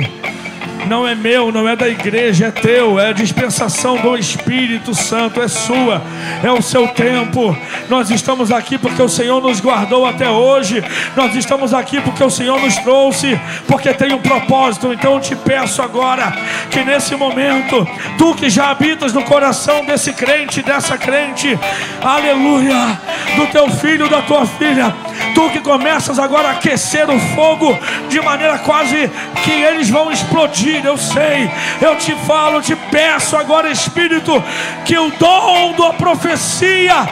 [0.89, 5.41] não é meu, não é da igreja, é teu, é a dispensação do Espírito Santo,
[5.41, 6.03] é sua,
[6.43, 7.57] é o seu tempo.
[7.89, 10.83] Nós estamos aqui porque o Senhor nos guardou até hoje,
[11.15, 14.93] nós estamos aqui porque o Senhor nos trouxe, porque tem um propósito.
[14.93, 16.33] Então eu te peço agora
[16.71, 17.87] que nesse momento,
[18.17, 21.59] tu que já habitas no coração desse crente, dessa crente,
[22.01, 22.99] aleluia,
[23.37, 24.95] do teu filho, da tua filha,
[25.35, 27.79] tu que começas agora a aquecer o fogo
[28.09, 29.11] de maneira quase
[29.45, 31.51] que eles vão explodir eu sei,
[31.81, 34.43] eu te falo, te peço agora, Espírito,
[34.85, 37.09] que o dom da profecia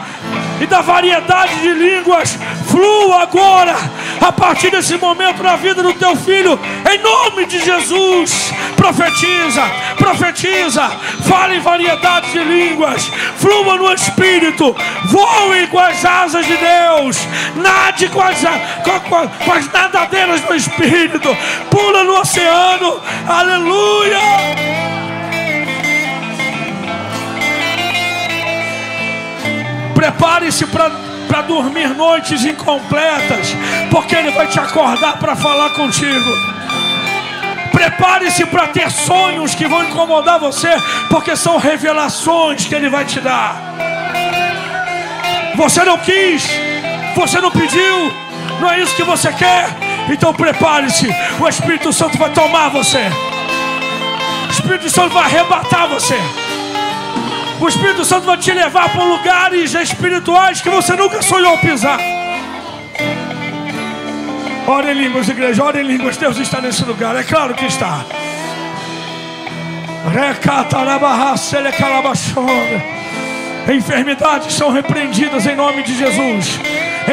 [0.59, 2.37] e da variedade de línguas
[2.77, 3.75] flua agora,
[4.21, 6.59] a partir desse momento na vida do teu filho,
[6.91, 8.53] em nome de Jesus.
[8.75, 9.63] Profetiza,
[9.97, 10.87] profetiza,
[11.27, 13.03] fale em variedade de línguas,
[13.37, 14.75] flua no Espírito,
[15.05, 17.17] voe com as asas de Deus,
[17.55, 18.39] nade com as,
[18.83, 21.35] com, com as nadadeiras do Espírito,
[21.71, 24.19] pula no oceano, aleluia.
[29.95, 31.06] Prepare-se para
[31.41, 33.55] dormir noites incompletas,
[33.91, 36.31] porque Ele vai te acordar para falar contigo.
[37.71, 40.69] Prepare-se para ter sonhos que vão incomodar você,
[41.09, 43.55] porque são revelações que Ele vai te dar.
[45.55, 46.47] Você não quis,
[47.15, 48.13] você não pediu,
[48.59, 49.69] não é isso que você quer,
[50.11, 51.07] então prepare-se.
[51.39, 53.11] O Espírito Santo vai tomar você,
[54.47, 56.19] o Espírito Santo vai arrebatar você.
[57.59, 61.99] O Espírito Santo vai te levar para lugares espirituais que você nunca sonhou pisar.
[64.67, 66.17] Ore em línguas, igreja, ore em línguas.
[66.17, 68.05] Deus está nesse lugar, é claro que está.
[73.73, 76.59] Enfermidades são repreendidas em nome de Jesus.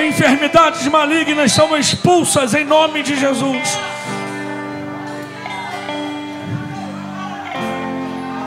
[0.07, 3.79] Enfermidades malignas são expulsas em nome de Jesus.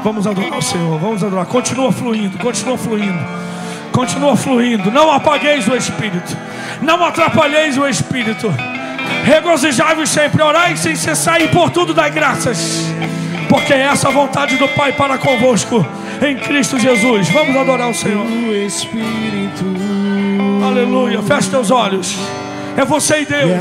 [0.08, 1.46] Vamos adorar o Senhor, vamos adorar.
[1.48, 3.20] Continua fluindo, continua fluindo,
[3.92, 4.90] continua fluindo.
[4.90, 6.34] Não apagueis o Espírito,
[6.82, 8.50] não atrapalheis o Espírito.
[9.26, 12.86] Regozijai-vos sempre, orai sem cessar e por tudo dai graças,
[13.50, 15.86] porque é essa a vontade do Pai para convosco
[16.26, 17.28] em Cristo Jesus.
[17.28, 18.26] Vamos adorar o Senhor.
[20.66, 21.22] Aleluia.
[21.22, 22.16] Feche teus olhos.
[22.78, 23.52] É você e Deus.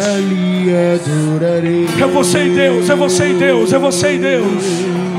[2.00, 2.88] É você e Deus.
[2.88, 3.72] É você e Deus.
[3.72, 5.15] É você e Deus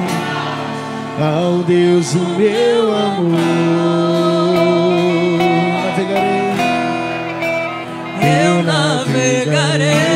[1.20, 3.38] ao Deus o meu amor.
[5.84, 6.52] Navegarei,
[8.46, 10.07] eu navegarei.